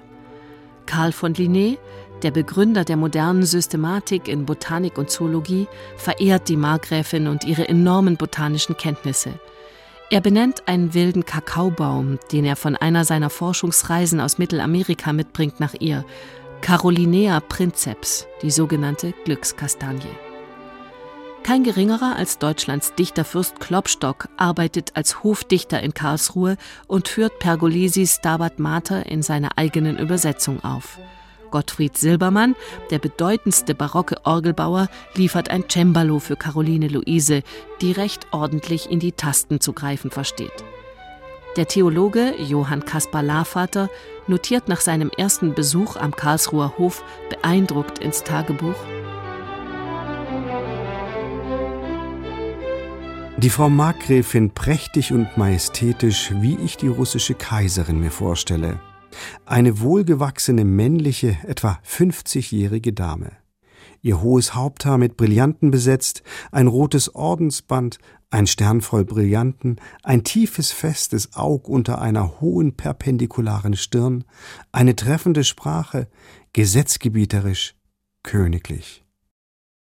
Karl 0.85 1.11
von 1.11 1.33
Linné, 1.33 1.77
der 2.23 2.31
Begründer 2.31 2.85
der 2.85 2.95
modernen 2.95 3.43
Systematik 3.43 4.29
in 4.29 4.45
Botanik 4.45 4.97
und 4.97 5.09
Zoologie, 5.09 5.67
verehrt 5.97 6.47
die 6.47 6.55
Markgräfin 6.55 7.27
und 7.27 7.43
ihre 7.43 7.67
enormen 7.67 8.15
botanischen 8.15 8.77
Kenntnisse– 8.77 9.33
er 10.09 10.21
benennt 10.21 10.67
einen 10.67 10.93
wilden 10.93 11.25
Kakaobaum, 11.25 12.19
den 12.31 12.45
er 12.45 12.55
von 12.55 12.75
einer 12.75 13.05
seiner 13.05 13.29
Forschungsreisen 13.29 14.19
aus 14.19 14.37
Mittelamerika 14.37 15.13
mitbringt, 15.13 15.59
nach 15.59 15.73
ihr. 15.79 16.05
Carolinea 16.61 17.39
princeps, 17.41 18.27
die 18.41 18.51
sogenannte 18.51 19.13
Glückskastanie. 19.23 20.15
Kein 21.43 21.63
geringerer 21.63 22.15
als 22.15 22.39
Deutschlands 22.39 22.95
Dichterfürst 22.95 23.59
Klopstock 23.59 24.29
arbeitet 24.35 24.95
als 24.95 25.23
Hofdichter 25.23 25.79
in 25.83 25.93
Karlsruhe 25.93 26.57
und 26.87 27.07
führt 27.07 27.37
Pergolisis 27.37 28.15
Stabat 28.15 28.57
Mater 28.57 29.05
in 29.05 29.21
seiner 29.21 29.57
eigenen 29.57 29.99
Übersetzung 29.99 30.63
auf. 30.63 30.97
Gottfried 31.55 31.97
Silbermann, 31.97 32.53
der 32.91 32.99
bedeutendste 32.99 33.75
barocke 33.75 34.17
Orgelbauer, 34.25 34.89
liefert 35.15 35.49
ein 35.49 35.69
Cembalo 35.69 36.19
für 36.19 36.35
Caroline 36.35 36.89
Luise, 36.89 37.43
die 37.79 37.93
recht 37.93 38.27
ordentlich 38.31 38.91
in 38.91 38.99
die 38.99 39.13
Tasten 39.13 39.61
zu 39.61 39.71
greifen 39.71 40.11
versteht. 40.11 40.65
Der 41.55 41.65
Theologe 41.65 42.33
Johann 42.41 42.83
Kaspar 42.83 43.23
Lavater 43.23 43.89
notiert 44.27 44.67
nach 44.67 44.81
seinem 44.81 45.09
ersten 45.17 45.53
Besuch 45.53 45.95
am 45.95 46.13
Karlsruher 46.13 46.77
Hof 46.77 47.05
beeindruckt 47.29 47.99
ins 47.99 48.25
Tagebuch 48.25 48.75
Die 53.37 53.49
Frau 53.49 53.69
Markgräfin 53.69 54.49
prächtig 54.49 55.13
und 55.13 55.37
majestätisch, 55.37 56.33
wie 56.35 56.57
ich 56.57 56.75
die 56.75 56.89
russische 56.89 57.33
Kaiserin 57.33 58.01
mir 58.01 58.11
vorstelle. 58.11 58.81
Eine 59.45 59.79
wohlgewachsene, 59.79 60.65
männliche, 60.65 61.37
etwa 61.47 61.79
50-jährige 61.85 62.93
Dame. 62.93 63.31
Ihr 64.01 64.21
hohes 64.21 64.53
Haupthaar 64.53 64.97
mit 64.97 65.17
Brillanten 65.17 65.71
besetzt, 65.71 66.21
ein 66.51 66.67
rotes 66.67 67.15
Ordensband, 67.15 67.97
ein 68.29 68.47
Stern 68.47 68.81
voll 68.81 69.05
Brillanten, 69.05 69.77
ein 70.03 70.23
tiefes, 70.23 70.71
festes 70.71 71.35
Aug 71.35 71.67
unter 71.67 72.01
einer 72.01 72.39
hohen, 72.41 72.73
perpendikularen 72.73 73.75
Stirn, 73.75 74.23
eine 74.71 74.95
treffende 74.95 75.43
Sprache, 75.43 76.07
gesetzgebieterisch, 76.53 77.75
königlich. 78.23 79.03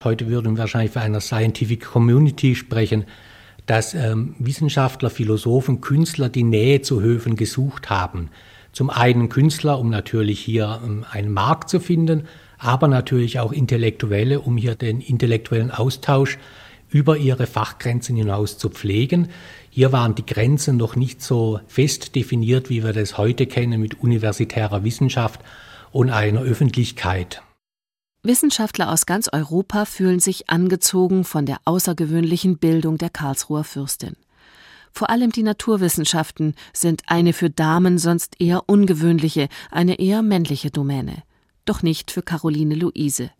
Heute 0.04 0.28
würden 0.28 0.56
wir 0.56 0.62
wahrscheinlich 0.62 0.92
für 0.92 1.02
eine 1.02 1.22
Scientific 1.22 1.86
Community 1.86 2.56
sprechen, 2.56 3.06
dass 3.66 3.94
ähm, 3.94 4.36
Wissenschaftler, 4.40 5.10
Philosophen, 5.10 5.80
Künstler 5.80 6.30
die 6.30 6.44
Nähe 6.44 6.82
zu 6.82 7.02
Höfen 7.02 7.36
gesucht 7.36 7.90
haben. 7.90 8.30
Zum 8.72 8.90
einen 8.90 9.30
Künstler, 9.30 9.80
um 9.80 9.90
natürlich 9.90 10.40
hier 10.40 10.82
ähm, 10.84 11.06
einen 11.10 11.32
Markt 11.32 11.70
zu 11.70 11.80
finden, 11.80 12.28
aber 12.58 12.88
natürlich 12.88 13.40
auch 13.40 13.52
Intellektuelle, 13.52 14.40
um 14.42 14.58
hier 14.58 14.76
den 14.76 15.02
intellektuellen 15.02 15.72
Austausch 15.72 16.38
über 16.90 17.18
ihre 17.18 17.48
Fachgrenzen 17.48 18.16
hinaus 18.16 18.58
zu 18.58 18.70
pflegen. 18.70 19.30
Hier 19.70 19.92
waren 19.92 20.16
die 20.16 20.26
Grenzen 20.26 20.78
noch 20.78 20.96
nicht 20.96 21.22
so 21.22 21.60
fest 21.68 22.16
definiert, 22.16 22.70
wie 22.70 22.84
wir 22.84 22.94
das 22.94 23.18
heute 23.18 23.48
kennen 23.48 23.80
mit 23.80 24.02
universitärer 24.02 24.84
Wissenschaft 24.84 25.40
und 25.92 26.10
einer 26.10 26.42
Öffentlichkeit. 26.42 27.42
Wissenschaftler 28.24 28.92
aus 28.92 29.08
ganz 29.08 29.30
Europa 29.34 29.86
fühlen 29.86 30.20
sich 30.20 30.50
angezogen 30.50 31.24
von 31.24 31.48
der 31.48 31.58
außergewöhnlichen 31.66 32.60
Bildung 32.60 33.00
der 33.00 33.10
Karlsruher 33.10 33.64
Fürstin. 33.64 34.16
Vor 34.94 35.10
allem 35.10 35.32
die 35.32 35.44
Naturwissenschaften 35.44 36.56
sind 36.74 37.04
eine 37.08 37.34
für 37.34 37.50
Damen 37.50 37.98
sonst 37.98 38.40
eher 38.40 38.68
ungewöhnliche, 38.70 39.48
eine 39.72 40.00
eher 40.00 40.22
männliche 40.22 40.72
Domäne. 40.72 41.24
Doch 41.66 41.82
nicht 41.82 42.12
für 42.12 42.22
Caroline 42.22 42.76
Luise. 42.76 43.32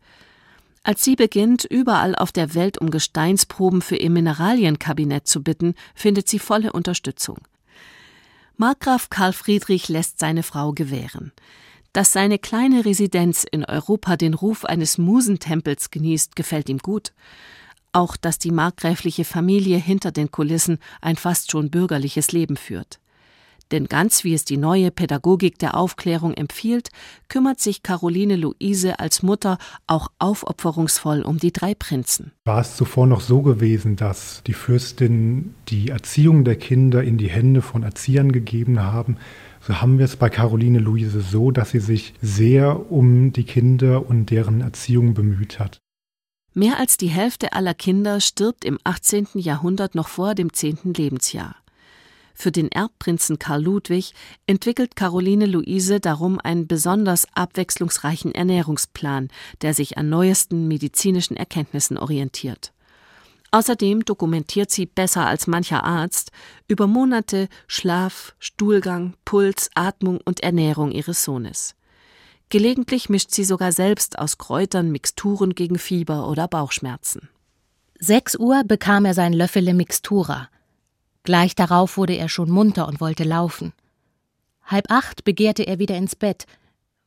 Als 0.84 1.04
sie 1.04 1.16
beginnt, 1.16 1.64
überall 1.66 2.16
auf 2.16 2.32
der 2.32 2.56
Welt 2.56 2.80
um 2.80 2.90
Gesteinsproben 2.90 3.82
für 3.82 3.98
ihr 3.98 4.10
Mineralienkabinett 4.10 5.28
zu 5.28 5.44
bitten, 5.44 5.76
findet 5.94 6.28
sie 6.28 6.40
volle 6.40 6.72
Unterstützung. 6.72 7.38
Markgraf 8.58 9.10
Karl 9.10 9.34
Friedrich 9.34 9.90
lässt 9.90 10.20
seine 10.20 10.44
Frau 10.44 10.72
gewähren. 10.72 11.32
Dass 11.94 12.14
seine 12.14 12.40
kleine 12.40 12.86
Residenz 12.86 13.44
in 13.44 13.66
Europa 13.66 14.16
den 14.16 14.34
Ruf 14.34 14.66
eines 14.66 14.98
Musentempels 14.98 15.92
genießt, 15.92 16.36
gefällt 16.36 16.70
ihm 16.70 16.80
gut. 16.80 17.12
Auch 17.94 18.16
dass 18.18 18.40
die 18.40 18.52
markgräfliche 18.52 19.26
Familie 19.26 19.78
hinter 19.78 20.12
den 20.12 20.32
Kulissen 20.32 20.80
ein 21.02 21.16
fast 21.16 21.52
schon 21.52 21.70
bürgerliches 21.70 22.32
Leben 22.32 22.58
führt. 22.58 23.00
Denn 23.72 23.86
ganz 23.86 24.24
wie 24.24 24.34
es 24.34 24.44
die 24.44 24.58
neue 24.58 24.92
Pädagogik 24.92 25.58
der 25.58 25.76
Aufklärung 25.76 26.34
empfiehlt, 26.34 26.90
kümmert 27.30 27.60
sich 27.60 27.84
Caroline 27.84 28.36
Luise 28.36 29.00
als 29.00 29.24
Mutter 29.24 29.58
auch 29.88 30.10
aufopferungsvoll 30.20 31.22
um 31.22 31.38
die 31.38 31.54
drei 31.54 31.74
Prinzen. 31.74 32.34
War 32.44 32.60
es 32.60 32.76
zuvor 32.76 33.08
noch 33.08 33.22
so 33.22 33.42
gewesen, 33.42 33.96
dass 33.96 34.44
die 34.46 34.54
Fürstin 34.54 35.56
die 35.70 35.90
Erziehung 35.90 36.44
der 36.44 36.58
Kinder 36.58 37.02
in 37.04 37.18
die 37.18 37.30
Hände 37.30 37.62
von 37.62 37.84
Erziehern 37.84 38.32
gegeben 38.32 38.82
haben, 38.82 39.18
so 39.62 39.80
haben 39.80 40.00
wir 40.00 40.06
es 40.06 40.16
bei 40.16 40.30
Caroline 40.30 40.80
Luise 40.80 41.22
so, 41.22 41.52
dass 41.52 41.70
sie 41.70 41.80
sich 41.80 42.16
sehr 42.20 42.92
um 42.92 43.32
die 43.32 43.44
Kinder 43.44 44.08
und 44.08 44.32
deren 44.32 44.62
Erziehung 44.62 45.14
bemüht 45.14 45.60
hat. 45.60 45.80
Mehr 46.54 46.80
als 46.80 46.98
die 46.98 47.08
Hälfte 47.08 47.54
aller 47.54 47.74
Kinder 47.74 48.20
stirbt 48.20 48.66
im 48.66 48.78
18. 48.84 49.28
Jahrhundert 49.36 49.96
noch 49.96 50.10
vor 50.10 50.36
dem 50.36 50.52
10. 50.52 50.94
Lebensjahr. 50.96 51.56
Für 52.34 52.52
den 52.52 52.70
Erbprinzen 52.70 53.40
Karl 53.40 53.64
Ludwig 53.64 54.14
entwickelt 54.48 54.98
Caroline 54.98 55.46
Luise 55.46 56.02
darum 56.02 56.40
einen 56.40 56.68
besonders 56.68 57.26
abwechslungsreichen 57.36 58.36
Ernährungsplan, 58.36 59.30
der 59.62 59.74
sich 59.74 59.98
an 59.98 60.10
neuesten 60.10 60.68
medizinischen 60.68 61.38
Erkenntnissen 61.38 61.98
orientiert. 61.98 62.74
Außerdem 63.52 64.04
dokumentiert 64.04 64.72
sie 64.72 64.86
besser 64.86 65.28
als 65.28 65.48
mancher 65.48 65.84
Arzt 65.86 66.32
über 66.68 66.88
Monate 66.88 67.48
Schlaf, 67.68 68.34
Stuhlgang, 68.40 69.14
Puls, 69.24 69.70
Atmung 69.76 70.20
und 70.24 70.42
Ernährung 70.42 70.92
ihres 70.92 71.24
Sohnes. 71.24 71.76
Gelegentlich 72.52 73.08
mischt 73.08 73.32
sie 73.32 73.46
sogar 73.46 73.72
selbst 73.72 74.20
aus 74.20 74.38
Kräutern 74.38 74.92
Mixturen 74.92 75.56
gegen 75.56 75.80
Fieber 75.80 76.28
oder 76.28 76.50
Bauchschmerzen. 76.50 77.30
Sechs 77.98 78.36
Uhr 78.36 78.66
bekam 78.66 79.06
er 79.06 79.14
sein 79.14 79.32
Löffele 79.32 79.74
Mixtura. 79.74 80.50
Gleich 81.24 81.56
darauf 81.56 81.96
wurde 81.96 82.18
er 82.18 82.28
schon 82.28 82.52
munter 82.52 82.90
und 82.90 83.00
wollte 83.00 83.24
laufen. 83.24 83.72
Halb 84.66 84.92
acht 84.92 85.24
begehrte 85.24 85.64
er 85.64 85.80
wieder 85.80 85.96
ins 85.96 86.18
Bett. 86.18 86.46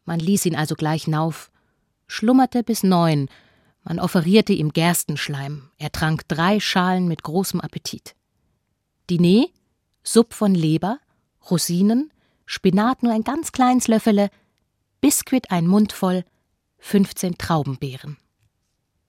Man 0.07 0.19
ließ 0.19 0.47
ihn 0.47 0.57
also 0.57 0.77
gleich 0.77 1.09
nauf. 1.09 1.51
Schlummerte 2.07 2.63
bis 2.63 2.83
neun, 2.83 3.29
man 3.83 4.01
offerierte 4.01 4.55
ihm 4.55 4.73
Gerstenschleim. 4.73 5.69
Er 5.77 5.93
trank 5.93 6.27
drei 6.27 6.59
Schalen 6.59 7.07
mit 7.07 7.23
großem 7.23 7.61
Appetit. 7.61 8.15
Diner, 9.11 9.45
Supp 10.03 10.33
von 10.33 10.55
Leber, 10.55 11.01
Rosinen, 11.51 12.11
Spinat 12.47 13.03
nur 13.03 13.13
ein 13.13 13.25
ganz 13.25 13.53
kleines 13.53 13.89
Löffele, 13.89 14.31
Biskuit 15.05 15.51
ein 15.51 15.67
Mund 15.67 15.93
voll, 15.93 16.25
15 16.79 17.37
Traubenbeeren. 17.37 18.17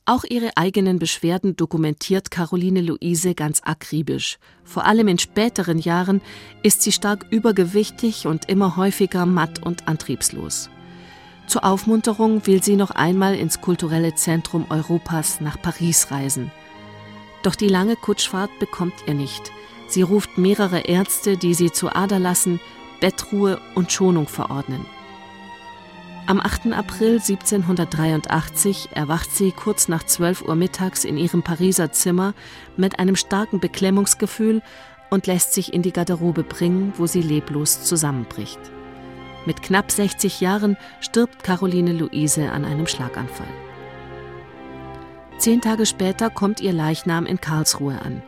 Auch 0.03 0.25
ihre 0.25 0.57
eigenen 0.57 0.99
Beschwerden 0.99 1.55
dokumentiert 1.55 2.31
Caroline 2.31 2.81
Luise 2.81 3.33
ganz 3.33 3.61
akribisch. 3.63 4.37
Vor 4.65 4.83
allem 4.83 5.07
in 5.07 5.19
späteren 5.19 5.79
Jahren 5.79 6.19
ist 6.63 6.81
sie 6.81 6.91
stark 6.91 7.25
übergewichtig 7.29 8.27
und 8.27 8.49
immer 8.49 8.75
häufiger 8.75 9.25
matt 9.25 9.63
und 9.63 9.87
antriebslos. 9.87 10.69
Zur 11.47 11.63
Aufmunterung 11.63 12.45
will 12.45 12.61
sie 12.61 12.75
noch 12.75 12.91
einmal 12.91 13.33
ins 13.33 13.61
kulturelle 13.61 14.15
Zentrum 14.15 14.65
Europas 14.69 15.39
nach 15.39 15.61
Paris 15.61 16.11
reisen. 16.11 16.51
Doch 17.41 17.55
die 17.55 17.69
lange 17.69 17.95
Kutschfahrt 17.95 18.51
bekommt 18.59 18.95
ihr 19.07 19.13
nicht. 19.13 19.49
Sie 19.87 20.01
ruft 20.01 20.37
mehrere 20.37 20.79
Ärzte, 20.79 21.37
die 21.37 21.53
sie 21.53 21.71
zu 21.71 21.87
Ader 21.87 22.19
lassen, 22.19 22.59
Bettruhe 22.99 23.61
und 23.75 23.93
Schonung 23.93 24.27
verordnen. 24.27 24.85
Am 26.27 26.39
8. 26.39 26.73
April 26.73 27.19
1783 27.19 28.89
erwacht 28.93 29.31
sie 29.31 29.51
kurz 29.51 29.87
nach 29.87 30.03
12 30.03 30.41
Uhr 30.41 30.55
mittags 30.55 31.05
in 31.05 31.17
ihrem 31.17 31.43
Pariser 31.43 31.91
Zimmer 31.91 32.33
mit 32.77 32.97
einem 32.97 33.15
starken 33.15 33.59
Beklemmungsgefühl 33.59 34.63
und 35.11 35.27
lässt 35.27 35.53
sich 35.53 35.71
in 35.71 35.83
die 35.83 35.93
Garderobe 35.93 36.41
bringen, 36.41 36.93
wo 36.97 37.05
sie 37.05 37.21
leblos 37.21 37.83
zusammenbricht. 37.83 38.59
Mit 39.45 39.61
knapp 39.61 39.91
60 39.91 40.41
Jahren 40.41 40.77
stirbt 40.99 41.43
Caroline 41.43 41.93
Luise 41.93 42.51
an 42.51 42.65
einem 42.65 42.87
Schlaganfall. 42.87 43.45
Zehn 45.37 45.61
Tage 45.61 45.85
später 45.85 46.31
kommt 46.31 46.59
ihr 46.59 46.73
Leichnam 46.73 47.27
in 47.27 47.39
Karlsruhe 47.39 48.01
an. 48.01 48.23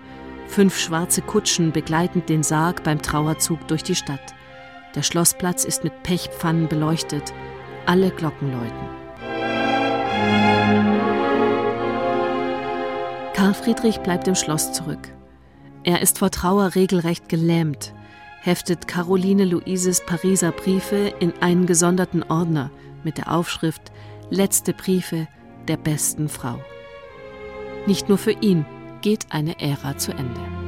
Fünf 0.45 0.77
schwarze 0.77 1.23
Kutschen 1.23 1.71
begleiten 1.71 2.23
den 2.27 2.43
Sarg 2.43 2.83
beim 2.83 3.01
Trauerzug 3.01 3.67
durch 3.67 3.81
die 3.81 3.95
Stadt. 3.95 4.35
Der 4.93 5.01
Schlossplatz 5.01 5.65
ist 5.65 5.83
mit 5.83 6.03
Pechpfannen 6.03 6.67
beleuchtet. 6.67 7.33
Alle 7.87 8.11
Glocken 8.11 8.51
läuten. 8.51 8.87
Karl 13.33 13.53
Friedrich 13.55 13.99
bleibt 14.01 14.27
im 14.27 14.35
Schloss 14.35 14.73
zurück. 14.73 15.11
Er 15.83 16.01
ist 16.01 16.19
vor 16.19 16.29
Trauer 16.29 16.75
regelrecht 16.75 17.27
gelähmt 17.29 17.95
heftet 18.47 18.87
Caroline 18.87 19.43
Luises 19.43 20.05
Pariser 20.05 20.53
Briefe 20.53 21.13
in 21.19 21.33
einen 21.41 21.65
gesonderten 21.65 22.23
Ordner 22.23 22.71
mit 23.03 23.17
der 23.17 23.31
Aufschrift 23.33 23.91
Letzte 24.29 24.73
Briefe 24.73 25.27
der 25.67 25.75
besten 25.75 26.29
Frau. 26.29 26.57
Nicht 27.85 28.07
nur 28.07 28.17
für 28.17 28.31
ihn 28.31 28.65
geht 29.01 29.27
eine 29.31 29.59
Ära 29.59 29.97
zu 29.97 30.11
Ende. 30.11 30.66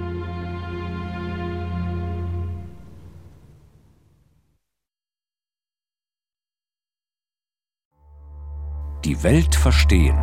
Die 9.06 9.24
Welt 9.24 9.56
verstehen. 9.56 10.18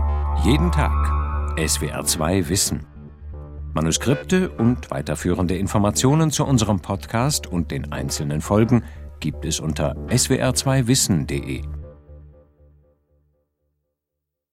Jeden 0.44 0.70
Tag. 0.70 0.92
SWR2 1.56 2.50
Wissen. 2.50 2.86
Manuskripte 3.72 4.50
und 4.50 4.90
weiterführende 4.90 5.56
Informationen 5.56 6.30
zu 6.30 6.44
unserem 6.44 6.80
Podcast 6.80 7.46
und 7.46 7.70
den 7.70 7.90
einzelnen 7.92 8.42
Folgen 8.42 8.84
gibt 9.18 9.46
es 9.46 9.60
unter 9.60 9.96
swr2wissen.de. 10.08 11.62